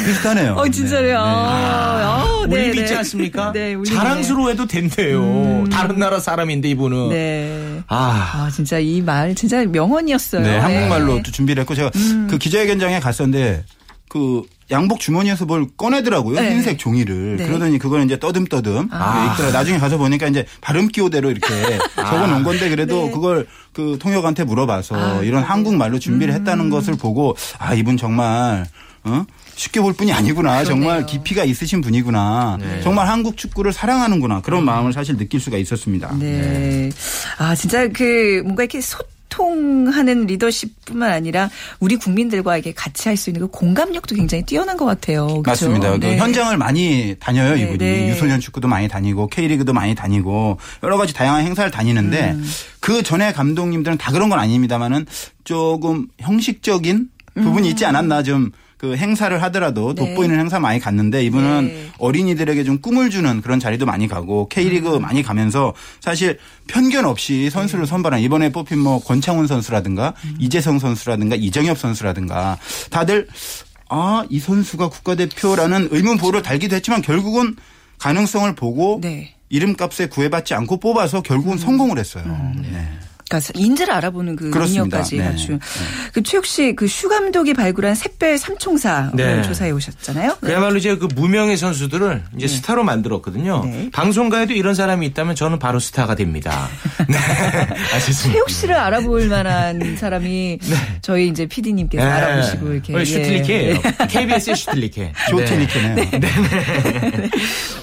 비슷하네요. 0.06 0.54
어, 0.54 0.67
진짜로요. 0.70 1.08
네. 1.08 1.13
어, 1.15 2.46
네, 2.50 2.56
울림 2.56 2.72
네. 2.76 2.82
있지 2.82 2.96
않습니까? 2.96 3.52
네, 3.56 3.74
울림이네. 3.76 3.96
자랑스러워해도 3.96 4.67
된대요. 4.67 5.63
다른 5.72 6.00
나라 6.00 6.20
사람인데 6.20 6.67
이분은. 6.70 7.10
네. 7.10 7.82
아, 7.88 8.32
아, 8.36 8.50
진짜 8.54 8.78
이 8.80 9.02
말 9.02 9.34
진짜 9.36 9.63
명언이었어요. 9.63 10.41
네, 10.41 10.58
한국말로 10.58 11.15
네. 11.15 11.24
또 11.24 11.32
준비를 11.32 11.62
했고 11.62 11.76
제가 11.76 11.91
음. 11.96 12.28
그 12.30 12.38
기자회견장에 12.38 13.00
갔었는데 13.00 13.63
그 14.10 14.41
양복 14.69 14.99
주머니에서 14.99 15.45
뭘 15.45 15.67
꺼내더라고요. 15.77 16.39
네. 16.39 16.51
흰색 16.51 16.77
종이를. 16.77 17.38
네. 17.38 17.47
그러더니 17.47 17.80
그걸 17.80 18.03
이제 18.03 18.19
떠듬떠듬 18.19 18.89
아. 18.91 19.34
있더라. 19.34 19.51
나중에 19.51 19.77
가서 19.77 19.97
보니까 19.97 20.27
이제 20.27 20.45
발음 20.62 20.89
기호대로 20.89 21.32
이렇게 21.32 21.47
적어 21.95 22.27
놓은 22.27 22.43
건데 22.43 22.69
그래도 22.69 23.06
네. 23.06 23.12
그걸 23.12 23.47
그 23.73 23.97
통역한테 23.99 24.43
물어봐서 24.43 24.95
아, 24.95 25.21
이런 25.23 25.41
네. 25.41 25.47
한국말로 25.47 25.99
준비를 25.99 26.34
했다는 26.34 26.69
것을 26.69 26.97
보고 26.97 27.36
아, 27.60 27.73
이분 27.73 27.95
정말 27.95 28.65
어? 29.03 29.25
쉽게 29.56 29.80
볼 29.80 29.93
뿐이 29.93 30.12
아니구나. 30.13 30.63
정말 30.65 31.06
깊이가 31.06 31.43
있으신 31.43 31.82
분이구나. 31.82 32.60
정말 32.84 33.08
한국 33.08 33.38
축구를 33.38 33.73
사랑하는구나. 33.73 34.41
그런 34.41 34.63
마음을 34.65 34.93
사실 34.93 35.17
느낄 35.17 35.39
수가 35.39 35.58
있었습니다. 35.58 36.15
네. 36.19 36.89
아, 37.39 37.56
진짜 37.56 37.88
그 37.88 38.41
뭔가 38.43 38.63
이렇게 38.63 38.82
소 38.82 38.99
통하는 39.30 40.26
리더십뿐만 40.26 41.12
아니라 41.12 41.50
우리 41.80 41.96
국민들과 41.96 42.56
이렇게 42.58 42.74
같이 42.74 43.10
할 43.10 43.18
수 43.18 43.30
있는 43.32 43.42
그 43.42 43.48
공감력도 43.48 44.16
굉장히 44.16 44.44
뛰어난 44.46 44.78
것 44.78 44.86
같아요. 44.86 45.26
그렇죠? 45.42 45.70
맞습니다. 45.70 45.92
그 45.94 46.06
네. 46.06 46.18
현장을 46.18 46.56
많이 46.58 47.16
다녀요, 47.20 47.56
네, 47.56 47.63
이분이. 47.63 47.78
네. 47.80 48.10
유소년 48.10 48.40
축구도 48.40 48.68
많이 48.68 48.88
다니고 48.88 49.28
K리그도 49.28 49.74
많이 49.74 49.96
다니고 49.96 50.60
여러 50.84 50.98
가지 50.98 51.13
다양한 51.13 51.46
행사를 51.46 51.70
다니는데 51.72 52.32
음. 52.32 52.46
그 52.80 53.02
전에 53.04 53.34
감독님들은 53.34 53.98
다 53.98 54.12
그런 54.12 54.30
건 54.30 54.40
아닙니다만은 54.40 55.06
조금 55.44 56.08
형식적인 56.20 57.10
부분이 57.36 57.70
있지 57.70 57.86
않았나 57.86 58.24
좀 58.24 58.52
그 58.78 58.96
행사를 58.96 59.42
하더라도 59.44 59.90
음. 59.90 59.96
네. 59.96 60.06
돋보이는 60.06 60.40
행사 60.40 60.60
많이 60.60 60.80
갔는데 60.80 61.24
이분은 61.26 61.68
네. 61.68 61.90
어린이들에게 61.98 62.63
좀 62.63 62.80
꿈을 62.80 63.10
주는 63.10 63.42
그런 63.42 63.60
자리도 63.60 63.86
많이 63.86 64.08
가고 64.08 64.48
K리그 64.50 64.98
음. 64.98 65.02
많이 65.02 65.24
가면서 65.24 65.74
사실 66.00 66.38
편견 66.68 67.06
없이 67.06 67.50
선수를 67.50 67.86
네. 67.86 67.90
선발한 67.90 68.20
이번에 68.22 68.52
뽑힌 68.52 68.78
뭐 68.80 69.00
권창훈 69.04 69.48
선수라든가 69.48 70.13
음. 70.26 70.36
이재성 70.40 70.80
선수라든가 70.80 71.36
이정엽 71.36 71.78
선수라든가 71.78 72.58
다들 72.92 73.28
아, 73.90 74.26
이 74.30 74.40
선수가 74.40 74.90
국가대표라는 74.90 75.88
의문보를 75.92 76.42
달기도 76.42 76.76
했지만 76.76 77.02
결국은 77.02 77.56
가능성을 78.00 78.54
보고 78.56 79.00
네. 79.02 79.34
이름값에 79.50 80.08
구애받지 80.08 80.54
않고 80.54 80.78
뽑아서 80.80 81.22
결국은 81.22 81.58
성공을 81.58 81.98
했어요. 81.98 82.52
네. 82.62 83.00
그러니까 83.30 83.52
인재를 83.56 83.94
알아보는 83.94 84.36
그 84.36 84.50
그렇습니다. 84.50 84.84
능력까지 84.98 85.18
네. 85.18 85.24
갖춘. 85.26 85.60
그 86.13 86.24
최욱 86.24 86.46
씨그 86.46 86.88
슈 86.88 87.10
감독이 87.10 87.54
발굴한 87.54 87.96
샛별 87.96 88.38
삼총사 88.38 89.12
네. 89.13 89.42
조사해 89.42 89.72
오셨잖아요. 89.72 90.38
네. 90.42 90.48
그야말로 90.48 90.78
이제 90.78 90.96
그 90.96 91.08
무명의 91.13 91.58
선수들을 91.58 92.24
이제 92.38 92.48
스타로 92.48 92.84
만들었거든요. 92.84 93.66
네. 93.66 93.90
방송가에도 93.92 94.54
이런 94.54 94.76
사람이 94.76 95.06
있다면 95.08 95.36
저는 95.36 95.60
바로 95.60 95.80
스타가 95.80 96.16
됩니다. 96.16 96.70
네. 97.08 97.18
아셨습니까? 97.96 98.34
최욱 98.34 98.50
씨를 98.50 98.76
알아볼 98.76 99.28
만한 99.28 99.98
사람이 99.98 100.60
저희 101.02 101.28
이제 101.28 101.46
PD님께서 101.46 102.06
네. 102.06 102.12
알아보시고 102.12 102.72
이렇게 102.74 102.96
어, 102.96 103.00
예. 103.00 103.06
슈틸리케예요. 103.06 103.82
KBS의 104.10 104.56
슈틸리케. 104.56 105.13
조테니케네요. 105.30 106.10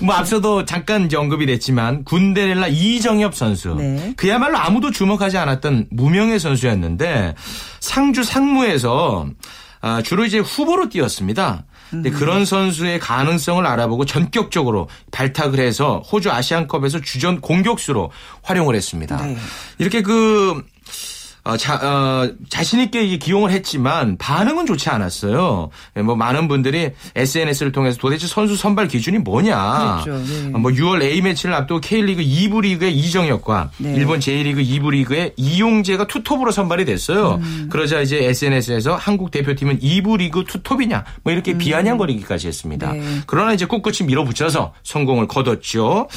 뭐 0.00 0.14
앞서도 0.14 0.64
잠깐 0.64 1.06
이제 1.06 1.16
언급이 1.16 1.46
됐지만 1.46 2.04
군대렐라 2.04 2.68
이정엽 2.68 3.34
선수. 3.34 3.74
네. 3.74 4.14
그야말로 4.16 4.58
아무도 4.58 4.90
주목하지 4.90 5.33
않았던 5.38 5.88
무명의 5.90 6.38
선수였는데 6.38 7.34
상주 7.80 8.24
상무에서 8.24 9.28
아, 9.80 10.02
주로 10.02 10.24
이제 10.24 10.38
후보로 10.38 10.88
뛰었습니다. 10.88 11.64
근데 11.90 12.10
음. 12.10 12.14
그런 12.14 12.44
선수의 12.44 12.98
가능성을 12.98 13.64
알아보고 13.66 14.06
전격적으로 14.06 14.88
발탁을 15.10 15.60
해서 15.60 16.02
호주 16.10 16.30
아시안컵에서 16.32 17.02
주전 17.02 17.40
공격수로 17.40 18.10
활용을 18.42 18.74
했습니다. 18.74 19.22
네. 19.22 19.36
이렇게 19.78 20.02
그 20.02 20.64
어, 21.44 21.58
자, 21.58 21.74
어, 21.74 22.30
자신있게 22.48 23.18
기용을 23.18 23.50
했지만 23.50 24.16
반응은 24.16 24.64
좋지 24.64 24.88
않았어요. 24.88 25.68
예, 25.96 26.00
뭐 26.00 26.16
많은 26.16 26.48
분들이 26.48 26.92
SNS를 27.14 27.70
통해서 27.70 27.98
도대체 27.98 28.26
선수 28.26 28.56
선발 28.56 28.88
기준이 28.88 29.18
뭐냐. 29.18 30.02
그랬죠, 30.04 30.24
네. 30.24 30.52
어, 30.54 30.58
뭐 30.58 30.70
6월 30.70 31.02
A매치를 31.02 31.54
앞두고 31.54 31.80
K리그 31.80 32.22
2부 32.22 32.62
리그의 32.62 32.96
이정혁과 32.96 33.72
네. 33.76 33.94
일본 33.94 34.20
J리그 34.20 34.62
2부 34.62 34.92
리그의 34.92 35.34
이용재가 35.36 36.06
투톱으로 36.06 36.50
선발이 36.50 36.86
됐어요. 36.86 37.34
음. 37.42 37.68
그러자 37.70 38.00
이제 38.00 38.24
SNS에서 38.24 38.96
한국 38.96 39.30
대표팀은 39.30 39.80
2부 39.80 40.16
리그 40.16 40.44
투톱이냐 40.44 41.04
뭐 41.24 41.32
이렇게 41.32 41.58
비아냥거리기까지 41.58 42.46
했습니다. 42.46 42.92
음. 42.92 43.00
네. 43.00 43.20
그러나 43.26 43.52
이제 43.52 43.66
꿋꿋이 43.66 44.06
밀어붙여서 44.06 44.72
성공을 44.82 45.28
거뒀죠. 45.28 46.08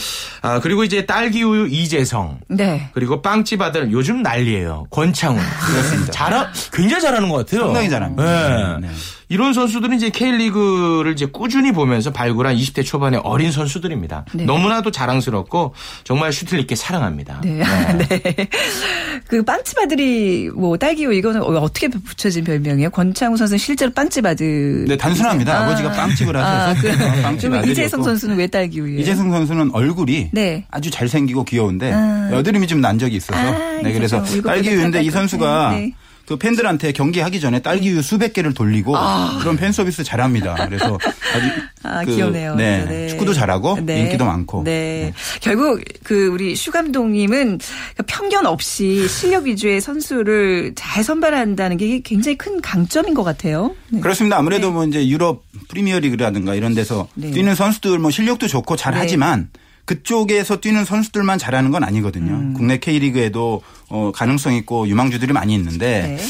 아, 0.42 0.62
그리고 0.62 0.86
이제 0.86 1.06
딸기 1.06 1.44
우유 1.44 1.68
이재성 1.68 2.40
네. 2.48 2.90
그리고 2.94 3.22
빵집 3.22 3.62
아들 3.62 3.92
요즘 3.92 4.22
난리예요. 4.22 4.88
권 4.90 5.17
창훈. 5.18 5.44
그렇습니다. 5.66 6.12
잘하 6.12 6.52
굉장히 6.72 7.02
잘하는 7.02 7.28
것 7.30 7.38
같아요. 7.38 7.64
상당히 7.66 7.90
잘합니다. 7.90 8.78
네. 8.80 8.88
네. 8.88 8.94
이런 9.30 9.54
선수들은 9.54 9.98
이제 9.98 10.10
K리그를 10.10 11.12
이제 11.12 11.26
꾸준히 11.26 11.74
보면서 11.74 12.12
발굴한 12.14 12.56
20대 12.56 12.86
초반의 12.86 13.20
어린 13.26 13.52
선수들입니다. 13.52 14.24
네. 14.34 14.46
너무나도 14.46 14.92
자랑스럽고 14.92 15.74
정말 16.06 16.32
슈틸 16.32 16.60
있게 16.62 16.76
사랑합니다. 16.76 17.42
네. 17.44 17.62
네. 18.08 18.48
그 19.28 19.44
빵집 19.44 19.78
아들이 19.80 20.50
뭐 20.56 20.78
딸기요 20.78 21.12
이거는 21.12 21.42
어떻게 21.42 21.90
붙여진 21.90 22.46
별명이에요? 22.46 22.90
권창우 22.92 23.36
선수는 23.36 23.58
실제로 23.58 23.92
빵집 23.92 24.26
아들. 24.26 24.86
네, 24.88 24.96
단순합니다. 24.96 25.64
아. 25.64 25.68
버지가 25.68 25.92
빵집을 25.92 26.36
하셔서 26.38 26.70
아, 26.70 26.74
그, 26.82 26.98
빵집. 27.22 27.54
이재성 27.68 28.04
선수는 28.04 28.38
왜 28.38 28.48
딸기우예요? 28.48 29.00
이재성 29.00 29.30
선수는 29.32 29.72
얼굴이 29.74 30.30
네. 30.32 30.66
아주 30.72 30.90
잘생기고 30.90 31.44
귀여운데 31.44 31.92
아. 31.94 32.30
여드름이 32.32 32.66
좀 32.68 32.78
난 32.78 33.00
적이 33.00 33.16
있어서 33.16 33.40
아, 33.40 33.82
네 33.82 33.92
그래서 33.92 34.24
딸기우인데 34.24 35.02
이. 35.04 35.10
선수가 35.10 35.72
네. 35.72 35.92
그 36.28 36.36
팬들한테 36.36 36.92
경기하기 36.92 37.40
전에 37.40 37.60
딸기우유 37.60 38.02
수백 38.02 38.34
개를 38.34 38.54
돌리고 38.54 38.94
그런 39.40 39.56
팬 39.56 39.72
서비스 39.72 40.04
잘합니다. 40.04 40.56
그래서 40.68 40.98
아주 41.34 41.48
아, 41.84 42.04
그, 42.04 42.14
귀엽네요. 42.14 42.56
네, 42.56 42.86
네. 42.86 43.08
축구도 43.08 43.34
잘하고 43.34 43.80
네. 43.82 44.02
인기도 44.02 44.26
많고. 44.26 44.64
네. 44.66 45.14
결국 45.40 45.82
그 46.04 46.28
우리 46.28 46.54
슈 46.58 46.72
감독님은 46.72 47.60
그 47.96 48.04
편견 48.06 48.46
없이 48.46 49.08
실력 49.08 49.46
위주의 49.46 49.80
선수를 49.80 50.74
잘 50.76 51.02
선발한다는 51.02 51.78
게 51.78 52.02
굉장히 52.02 52.38
큰 52.38 52.60
강점인 52.60 53.14
것 53.14 53.24
같아요. 53.24 53.74
네. 53.88 54.02
그렇습니다. 54.02 54.38
아무래도 54.38 54.72
뭐 54.72 54.86
이제 54.86 55.08
유럽 55.08 55.46
프리미어리그라든가 55.70 56.56
이런 56.56 56.74
데서 56.74 57.08
네. 57.14 57.32
뛰는 57.32 57.56
선수들 57.56 58.00
뭐 58.00 58.12
실력도 58.12 58.48
좋고 58.48 58.76
잘하지만 58.76 59.50
그쪽에서 59.88 60.60
뛰는 60.60 60.86
선수들만 60.86 61.40
잘하는 61.40 61.72
건 61.72 61.84
아니거든요. 61.84 62.34
음. 62.34 62.54
국내 62.54 62.78
K리그에도 62.78 63.62
어 63.90 64.12
가능성 64.14 64.54
있고 64.56 64.88
유망주들이 64.88 65.32
많이 65.34 65.56
있는데 65.56 66.18
네. 66.18 66.24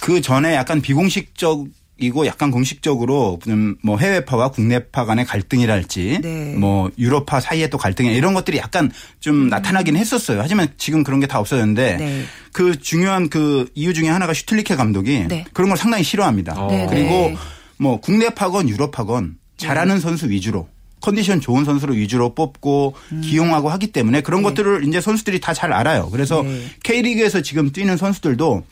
그 0.00 0.20
전에 0.20 0.54
약간 0.54 0.82
비공식적 0.82 1.66
이고 1.98 2.26
약간 2.26 2.50
공식적으로 2.50 3.38
좀뭐 3.42 3.96
해외파와 3.98 4.50
국내파 4.50 5.06
간의 5.06 5.24
갈등이랄지 5.24 6.18
네. 6.22 6.54
뭐 6.56 6.90
유럽파 6.98 7.40
사이에 7.40 7.68
또 7.68 7.78
갈등이 7.78 8.14
이런 8.14 8.34
것들이 8.34 8.58
약간 8.58 8.90
좀 9.20 9.48
나타나긴 9.48 9.96
했었어요. 9.96 10.40
하지만 10.42 10.68
지금 10.76 11.02
그런 11.04 11.20
게 11.20 11.26
다 11.26 11.38
없어졌는데 11.38 11.92
음. 11.94 11.98
네. 11.98 12.24
그 12.52 12.78
중요한 12.80 13.30
그 13.30 13.70
이유 13.74 13.94
중에 13.94 14.08
하나가 14.08 14.34
슈틸리케 14.34 14.74
감독이 14.76 15.24
네. 15.28 15.44
그런 15.54 15.70
걸 15.70 15.78
상당히 15.78 16.02
싫어합니다. 16.04 16.66
네, 16.68 16.86
그리고 16.90 17.08
네. 17.08 17.36
뭐 17.78 18.00
국내파건 18.00 18.68
유럽파건 18.68 19.36
잘하는 19.56 20.00
선수 20.00 20.28
위주로 20.28 20.68
컨디션 21.06 21.40
좋은 21.40 21.64
선수를 21.64 21.96
위주로 21.96 22.34
뽑고 22.34 22.94
기용하고 23.22 23.68
하기 23.70 23.92
때문에 23.92 24.22
그런 24.22 24.40
음. 24.40 24.42
네. 24.42 24.48
것들을 24.48 24.88
이제 24.88 25.00
선수들이 25.00 25.40
다 25.40 25.56
잘 25.56 25.72
알아요. 25.72 26.10
그래서 26.10 26.42
네. 26.42 26.60
K리그에서 26.82 27.40
지금 27.42 27.70
뛰는 27.70 27.96
선수들도 27.96 28.64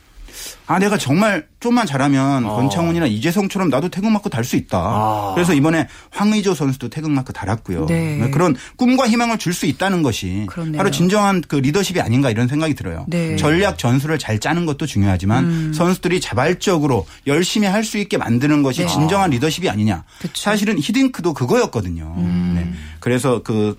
아 0.67 0.79
내가 0.79 0.97
정말 0.97 1.47
좀만 1.59 1.85
잘하면 1.85 2.45
어. 2.45 2.55
권창훈이나 2.55 3.05
이재성처럼 3.07 3.69
나도 3.69 3.89
태극마크 3.89 4.29
달 4.29 4.43
수 4.45 4.55
있다. 4.55 5.31
그래서 5.33 5.53
이번에 5.53 5.87
황의조 6.11 6.53
선수도 6.53 6.89
태극마크 6.89 7.33
달았고요. 7.33 7.87
네. 7.87 8.29
그런 8.31 8.55
꿈과 8.77 9.07
희망을 9.07 9.39
줄 9.39 9.53
수 9.55 9.65
있다는 9.65 10.03
것이 10.03 10.45
그렇네요. 10.47 10.77
바로 10.77 10.91
진정한 10.91 11.41
그 11.47 11.55
리더십이 11.55 12.01
아닌가 12.01 12.29
이런 12.29 12.47
생각이 12.47 12.75
들어요. 12.75 13.05
네. 13.07 13.35
전략 13.37 13.77
전술을 13.77 14.19
잘 14.19 14.39
짜는 14.39 14.65
것도 14.65 14.85
중요하지만 14.85 15.45
음. 15.45 15.73
선수들이 15.73 16.19
자발적으로 16.21 17.07
열심히 17.25 17.67
할 17.67 17.85
수 17.85 17.97
있게 17.99 18.17
만드는 18.17 18.63
것이 18.63 18.81
네. 18.81 18.87
진정한 18.87 19.29
리더십이 19.29 19.69
아니냐. 19.69 20.03
그쵸. 20.19 20.33
사실은 20.35 20.77
히딩크도 20.79 21.33
그거였거든요. 21.33 22.15
음. 22.17 22.53
네. 22.55 22.73
그래서 22.99 23.41
그, 23.43 23.77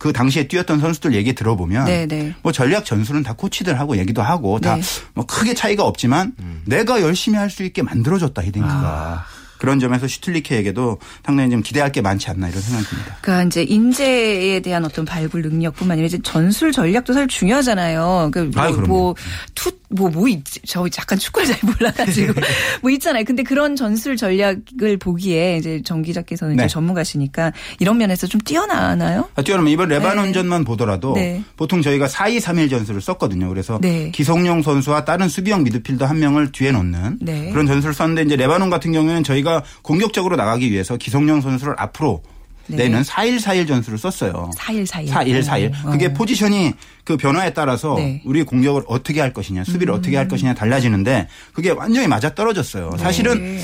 그 0.00 0.14
당시에 0.14 0.48
뛰었던 0.48 0.80
선수들 0.80 1.12
얘기 1.14 1.34
들어보면 1.34 1.84
네, 1.84 2.06
네. 2.06 2.34
뭐 2.42 2.52
전략 2.52 2.86
전술은 2.86 3.22
다 3.22 3.34
코치들하고 3.34 3.98
얘기도 3.98 4.22
하고 4.22 4.58
다 4.58 4.76
네. 4.76 4.82
뭐 5.12 5.26
크게 5.26 5.52
차이가 5.54 5.84
없지만 5.84 6.32
내가 6.64 7.02
열심히 7.02 7.36
할 7.38 7.50
수 7.50 7.62
있게 7.64 7.82
만들어줬다 7.82 8.42
히딩크가. 8.42 8.72
아. 8.72 9.24
그런 9.60 9.78
점에서 9.78 10.08
슈틸리케에게도 10.08 10.98
상당히 11.24 11.50
좀 11.50 11.62
기대할 11.62 11.92
게 11.92 12.00
많지 12.00 12.30
않나 12.30 12.48
이런 12.48 12.62
생각이 12.62 12.86
듭니다. 12.86 13.18
그러니까 13.20 13.46
이제 13.46 13.62
인재에 13.62 14.60
대한 14.60 14.84
어떤 14.84 15.04
발굴 15.04 15.42
능력뿐만 15.42 15.92
아니라 15.94 16.06
이제 16.06 16.18
전술 16.22 16.72
전략도 16.72 17.12
사실 17.12 17.28
중요하잖아요. 17.28 18.30
그러니까 18.32 18.62
아, 18.62 18.70
뭐. 18.70 19.00
뭐, 19.10 19.14
투, 19.54 19.72
뭐, 19.88 20.08
뭐, 20.08 20.28
있지. 20.28 20.60
저 20.66 20.88
잠깐 20.88 21.18
축구를 21.18 21.48
잘 21.48 21.58
몰라가지고. 21.62 22.34
뭐 22.82 22.90
있잖아요. 22.92 23.24
근데 23.24 23.42
그런 23.42 23.76
전술 23.76 24.16
전략을 24.16 24.96
보기에 24.98 25.56
이제 25.56 25.82
정 25.84 26.02
기자께서는 26.02 26.56
네. 26.56 26.64
이제 26.64 26.72
전문가시니까 26.72 27.52
이런 27.80 27.98
면에서 27.98 28.26
좀 28.26 28.40
뛰어나나요? 28.40 29.28
아, 29.34 29.42
뛰어나면 29.42 29.72
이번 29.72 29.88
레바논전만 29.88 30.64
보더라도 30.64 31.14
네. 31.14 31.42
보통 31.56 31.82
저희가 31.82 32.06
4-2-3-1 32.06 32.70
전술을 32.70 33.00
썼거든요. 33.00 33.48
그래서 33.48 33.78
네. 33.80 34.10
기성용 34.12 34.62
선수와 34.62 35.04
다른 35.04 35.28
수비형 35.28 35.64
미드필더 35.64 36.06
한 36.06 36.18
명을 36.18 36.52
뒤에 36.52 36.72
놓는 36.72 37.18
네. 37.20 37.50
그런 37.50 37.66
전술을 37.66 37.94
썼는데 37.94 38.22
이제 38.22 38.36
레바논 38.36 38.70
같은 38.70 38.92
경우에는 38.92 39.24
저희가 39.24 39.49
공격적으로 39.82 40.36
나가기 40.36 40.70
위해서 40.70 40.96
기성용 40.96 41.40
선수를 41.40 41.74
앞으로 41.78 42.22
네. 42.70 42.76
내는 42.76 43.02
4-1-4-1 43.02 43.66
전술을 43.66 43.98
썼어요. 43.98 44.50
4일 44.56 44.86
4일. 44.86 45.08
4-1-4-1. 45.08 45.90
그게 45.90 46.12
포지션이 46.12 46.72
그 47.04 47.16
변화에 47.16 47.52
따라서 47.52 47.94
네. 47.96 48.22
우리 48.24 48.42
공격을 48.44 48.82
어떻게 48.86 49.20
할 49.20 49.32
것이냐, 49.32 49.64
수비를 49.64 49.92
어떻게 49.92 50.16
할 50.16 50.28
것이냐 50.28 50.54
달라지는데 50.54 51.28
그게 51.52 51.70
완전히 51.70 52.06
맞아 52.06 52.34
떨어졌어요. 52.34 52.96
사실은 52.98 53.56
네. 53.56 53.60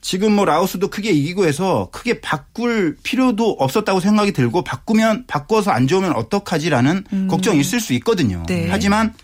지금 0.00 0.32
뭐 0.32 0.44
라오스도 0.44 0.88
크게 0.88 1.10
이기고 1.10 1.46
해서 1.46 1.88
크게 1.90 2.20
바꿀 2.20 2.96
필요도 3.02 3.56
없었다고 3.58 4.00
생각이 4.00 4.32
들고 4.32 4.62
바꾸면 4.62 5.24
바꿔서 5.26 5.70
안 5.70 5.88
좋으면 5.88 6.14
어떡하지라는 6.14 7.28
걱정이 7.28 7.58
있을 7.58 7.80
수 7.80 7.94
있거든요. 7.94 8.38
음. 8.38 8.46
네. 8.46 8.68
하지만 8.70 9.14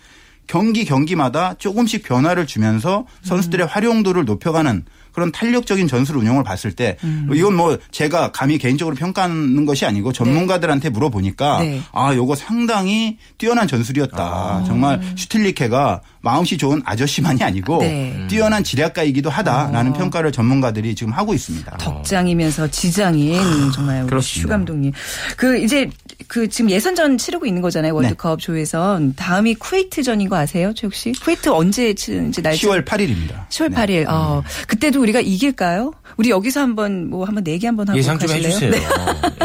경기 0.47 0.83
경기마다 0.83 1.53
조금씩 1.53 2.03
변화를 2.03 2.45
주면서 2.47 3.05
선수들의 3.21 3.67
활용도를 3.67 4.25
높여가는 4.25 4.83
그런 5.11 5.31
탄력적인 5.31 5.87
전술 5.87 6.17
운영을 6.17 6.43
봤을 6.43 6.71
때 6.71 6.97
음. 7.03 7.29
이건 7.33 7.55
뭐 7.55 7.77
제가 7.91 8.31
감히 8.31 8.57
개인적으로 8.57 8.95
평가하는 8.95 9.65
것이 9.65 9.85
아니고 9.85 10.13
전문가들한테 10.13 10.89
물어보니까 10.89 11.61
네. 11.61 11.81
아 11.91 12.13
요거 12.15 12.35
상당히 12.35 13.17
뛰어난 13.37 13.67
전술이었다. 13.67 14.63
정말 14.65 15.01
슈틸리케가 15.15 16.01
마음씨 16.21 16.57
좋은 16.57 16.81
아저씨만이 16.85 17.43
아니고 17.43 17.79
네. 17.79 18.27
뛰어난 18.29 18.63
지략가이기도 18.63 19.29
하다라는 19.29 19.93
평가를 19.93 20.31
전문가들이 20.31 20.93
지금 20.95 21.13
하고 21.13 21.33
있습니다. 21.33 21.77
덕장이면서 21.77 22.69
지장인 22.69 23.39
정말 23.73 24.03
우리. 24.03 24.21
슈 24.21 24.47
감독님. 24.47 24.93
그 25.35 25.57
이제 25.57 25.89
그 26.27 26.47
지금 26.47 26.69
예선전 26.69 27.17
치르고 27.17 27.45
있는 27.45 27.61
거잖아요. 27.61 27.91
네. 27.91 27.95
월드컵 27.95 28.39
조에선 28.39 29.15
다음이 29.15 29.55
쿠웨이트전인 29.55 30.29
거 30.29 30.37
아세요, 30.37 30.73
최욱 30.75 30.93
씨? 30.93 31.11
쿠웨이트 31.13 31.49
언제 31.49 31.93
치는지 31.93 32.41
날짜 32.41 32.67
10월 32.67 32.85
8일입니다. 32.85 33.47
10월 33.49 33.73
8일. 33.73 34.07
어, 34.07 34.43
그때도 34.67 35.01
우리가 35.01 35.19
이길까요? 35.21 35.93
우리 36.17 36.29
여기서 36.29 36.61
한번 36.61 37.09
뭐 37.09 37.25
한번 37.25 37.43
내기 37.43 37.65
한번 37.65 37.87
하고 37.87 37.97
예상 37.97 38.17
좀 38.19 38.27
가실래요? 38.27 38.47
해주세요. 38.49 38.71
네. 38.71 38.81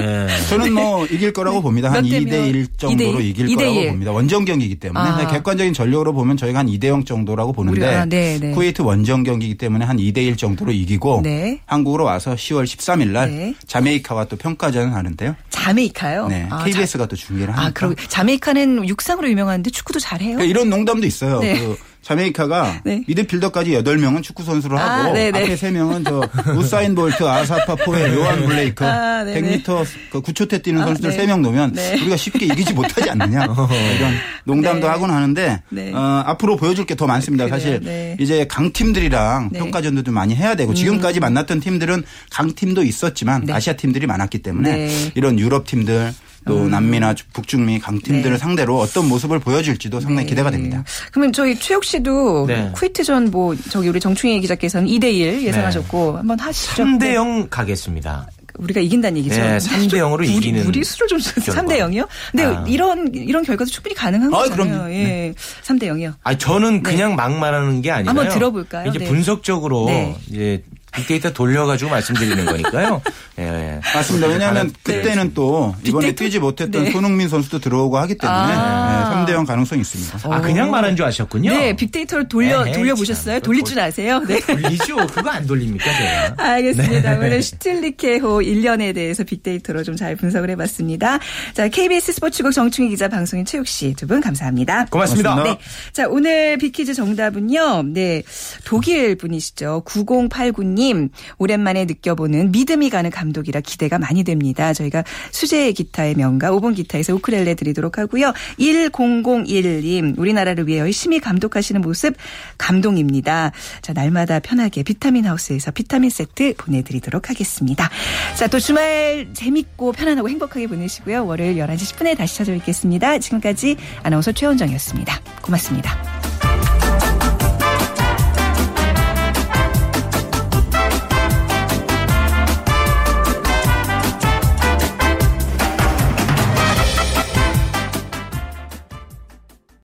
예. 0.02 0.46
저는 0.48 0.72
뭐 0.72 1.06
이길 1.06 1.32
거라고 1.32 1.62
봅니다. 1.62 1.92
한몇 1.92 2.04
2대 2.22 2.30
대면? 2.30 2.46
1 2.48 2.66
정도로 2.76 3.18
2대1? 3.18 3.24
이길 3.24 3.46
2대1. 3.46 3.56
거라고 3.56 3.86
봅니다. 3.90 4.12
원정 4.12 4.44
경기이기 4.44 4.76
때문에 4.76 5.00
아. 5.00 5.16
네, 5.16 5.26
객관적인 5.32 5.72
전력으로 5.72 6.12
보면 6.12 6.36
저희가 6.36 6.60
한 6.60 6.66
2대 6.66 6.86
0 6.86 7.04
정도라고 7.04 7.52
보는데 7.52 7.80
우리가, 7.80 8.04
네, 8.06 8.38
네. 8.40 8.50
쿠웨이트 8.52 8.82
원정 8.82 9.22
경기이기 9.22 9.56
때문에 9.56 9.84
한 9.84 9.96
2대 9.96 10.18
1 10.18 10.36
정도로 10.36 10.72
이기고 10.72 11.20
네. 11.22 11.60
한국으로 11.66 12.04
와서 12.04 12.34
10월 12.34 12.64
13일 12.64 13.08
날 13.08 13.30
네. 13.30 13.54
자메이카와 13.66 14.26
또 14.26 14.36
평가전을 14.36 14.94
하는데요. 14.94 15.34
자메이카요? 15.50 16.28
네, 16.28 16.46
아, 16.50 16.64
KBS가 16.64 17.06
또 17.06 17.16
중계를 17.16 17.54
자, 17.54 17.62
하니까. 17.62 17.86
아, 17.86 17.88
그리고 17.88 18.08
자메이카는 18.08 18.88
육상으로 18.88 19.28
유명한데 19.28 19.70
축구도 19.70 19.98
잘해요. 19.98 20.36
그러니까 20.36 20.44
이런 20.50 20.70
농담도 20.70 21.06
있어요. 21.06 21.40
네. 21.40 21.58
그 21.58 21.76
자메이카가 22.06 22.82
네. 22.84 23.02
미드필더까지 23.06 23.72
8명은 23.72 24.22
축구 24.22 24.42
선수로 24.42 24.78
아, 24.78 25.04
하고 25.04 25.12
네네. 25.14 25.42
앞에 25.42 25.54
3명은 25.54 26.04
저 26.04 26.52
우사인 26.52 26.94
볼트, 26.94 27.24
아사파 27.24 27.74
포에, 27.76 28.14
요한 28.14 28.44
블레이크, 28.44 28.84
아, 28.84 29.24
네네. 29.24 29.62
100m 29.62 29.86
그 30.10 30.22
9초대 30.22 30.62
뛰는 30.62 30.82
아, 30.82 30.86
선수들 30.86 31.10
네. 31.10 31.16
세 31.16 31.26
3명 31.26 31.40
놓으면 31.40 31.72
네. 31.72 31.94
우리가 32.00 32.16
쉽게 32.16 32.46
이기지 32.46 32.74
못하지 32.74 33.10
않느냐. 33.10 33.44
이런 33.98 34.12
농담도 34.44 34.86
네. 34.86 34.92
하곤 34.92 35.10
하는데 35.10 35.62
네. 35.70 35.92
어, 35.92 36.22
앞으로 36.26 36.56
보여줄 36.56 36.84
게 36.84 36.96
더 36.96 37.06
많습니다. 37.06 37.44
그래요. 37.44 37.58
사실 37.58 37.80
네. 37.82 38.16
이제 38.18 38.46
강팀들이랑 38.46 39.50
네. 39.52 39.58
평가전도 39.58 40.02
좀 40.02 40.14
많이 40.14 40.34
해야 40.34 40.54
되고 40.54 40.72
지금까지 40.72 41.20
만났던 41.20 41.60
팀들은 41.60 42.04
강팀도 42.30 42.82
있었지만 42.82 43.44
네. 43.44 43.52
아시아 43.52 43.74
팀들이 43.74 44.06
많았기 44.06 44.38
때문에 44.38 44.76
네. 44.76 44.86
음. 44.86 45.10
이런 45.14 45.38
유럽 45.38 45.66
팀들 45.66 46.14
또 46.46 46.68
남미나 46.68 47.14
북중미 47.32 47.80
강팀들을 47.80 48.32
네. 48.32 48.38
상대로 48.38 48.78
어떤 48.78 49.08
모습을 49.08 49.38
보여줄지도 49.40 50.00
상당히 50.00 50.24
네. 50.26 50.30
기대가 50.30 50.50
됩니다. 50.50 50.84
그러면 51.10 51.32
저희 51.32 51.58
최욱 51.58 51.84
씨도 51.84 52.46
네. 52.46 52.70
쿠웨이트 52.74 53.02
전 53.04 53.26
뭐 53.26 53.56
저기 53.70 53.88
우리 53.88 53.98
정충희 53.98 54.40
기자께서는 54.40 54.86
2대 54.88 55.12
1 55.12 55.42
예상하셨고 55.42 56.18
한번 56.18 56.38
하시죠. 56.38 56.84
3대 56.84 56.98
네. 57.00 57.14
0 57.16 57.48
가겠습니다. 57.50 58.28
우리가 58.58 58.80
이긴다는 58.80 59.18
얘기죠. 59.18 59.34
네, 59.36 59.58
3대 59.58 59.94
0으로 59.94 60.10
무리- 60.18 60.34
이기는 60.36 60.64
무리수를 60.64 61.08
좀 61.08 61.18
3대 61.18 61.78
0이요? 61.80 62.06
근데 62.30 62.44
아. 62.44 62.64
이런 62.68 63.10
이런 63.12 63.42
결과도 63.42 63.68
충분히 63.70 63.94
가능한 63.96 64.32
아, 64.32 64.38
거잖아요. 64.38 64.68
그럼요. 64.68 64.90
예. 64.94 65.34
3대 65.64 65.82
0이요. 65.84 66.14
아 66.22 66.38
저는 66.38 66.82
그냥 66.82 67.16
막 67.16 67.32
말하는 67.36 67.82
게 67.82 67.90
아니라 67.90 68.10
한번 68.10 68.28
들어볼까요? 68.30 68.88
이제 68.88 69.00
네. 69.00 69.04
분석적으로 69.06 69.86
네. 69.86 70.16
이제 70.30 70.62
빅데이터 70.96 71.32
돌려가지고 71.32 71.90
말씀드리는 71.90 72.44
거니까요. 72.44 73.02
예, 73.38 73.42
예. 73.44 73.80
맞습니다. 73.94 74.28
왜냐하면 74.28 74.72
그때는 74.82 75.34
또 75.34 75.74
이번에 75.84 76.08
빅데이터? 76.08 76.24
뛰지 76.24 76.38
못했던 76.38 76.84
네. 76.84 76.90
손흥민 76.90 77.28
선수도 77.28 77.58
들어오고 77.58 77.98
하기 77.98 78.16
때문에 78.16 78.38
아. 78.38 79.24
네, 79.26 79.32
3대 79.32 79.36
0 79.36 79.44
가능성이 79.44 79.82
있습니다. 79.82 80.18
아 80.32 80.40
그냥 80.40 80.70
말한 80.70 80.96
줄 80.96 81.04
아셨군요. 81.04 81.50
네, 81.50 81.76
빅데이터를 81.76 82.28
돌려 82.28 82.64
에헤이, 82.64 82.74
돌려보셨어요? 82.74 83.34
참. 83.34 83.42
돌릴 83.42 83.64
줄 83.64 83.78
아세요? 83.80 84.20
네. 84.26 84.40
돌리죠. 84.40 84.96
그거 85.08 85.28
안 85.30 85.46
돌립니까 85.46 85.84
제가? 85.84 86.34
알겠습니다. 86.52 87.10
네. 87.18 87.26
오늘 87.26 87.42
슈틸리케호 87.42 88.38
1년에 88.40 88.94
대해서 88.94 89.24
빅데이터로 89.24 89.82
좀 89.82 89.96
잘 89.96 90.14
분석을 90.14 90.50
해봤습니다. 90.50 91.18
자, 91.54 91.68
KBS 91.68 92.12
스포츠국 92.12 92.52
정충희 92.52 92.90
기자, 92.90 93.08
방송인 93.08 93.44
최욱 93.46 93.66
씨 93.66 93.94
두 93.94 94.06
분 94.06 94.20
감사합니다. 94.20 94.86
고맙습니다. 94.90 95.30
고맙습니다. 95.34 95.58
네. 95.64 95.92
자, 95.92 96.06
오늘 96.08 96.58
빅퀴즈 96.58 96.92
정답은요. 96.94 97.82
네. 97.94 98.22
독일 98.64 99.16
분이시죠. 99.16 99.82
9089님. 99.86 100.85
이수진님 100.86 101.10
오랜만에 101.38 101.84
느껴보는 101.84 102.52
믿음이 102.52 102.90
가는 102.90 103.10
감독이라 103.10 103.60
기대가 103.60 103.98
많이 103.98 104.24
됩니다. 104.24 104.72
저희가 104.72 105.04
수제 105.32 105.72
기타의 105.72 106.14
명가 106.14 106.50
5번 106.52 106.76
기타에서 106.76 107.14
우크렐레 107.14 107.54
드리도록 107.54 107.98
하고요. 107.98 108.32
1001님 108.58 110.18
우리나라를 110.18 110.66
위해 110.66 110.78
열심히 110.78 111.18
감독하시는 111.20 111.80
모습 111.80 112.14
감동입니다. 112.58 113.52
자 113.82 113.92
날마다 113.92 114.38
편하게 114.40 114.82
비타민 114.82 115.26
하우스에서 115.26 115.70
비타민 115.70 116.10
세트 116.10 116.54
보내드리도록 116.56 117.30
하겠습니다. 117.30 117.90
자 118.36 118.46
또 118.46 118.60
주말 118.60 119.26
재밌고 119.32 119.90
편안하고 119.90 120.28
행복하게 120.28 120.68
보내시고요. 120.68 121.26
월요일 121.26 121.56
11시 121.56 121.96
10분에 121.96 122.16
다시 122.16 122.36
찾아뵙겠습니다. 122.38 123.18
지금까지 123.18 123.76
아나운서 124.04 124.30
최원정이었습니다. 124.30 125.20
고맙습니다. 125.42 126.85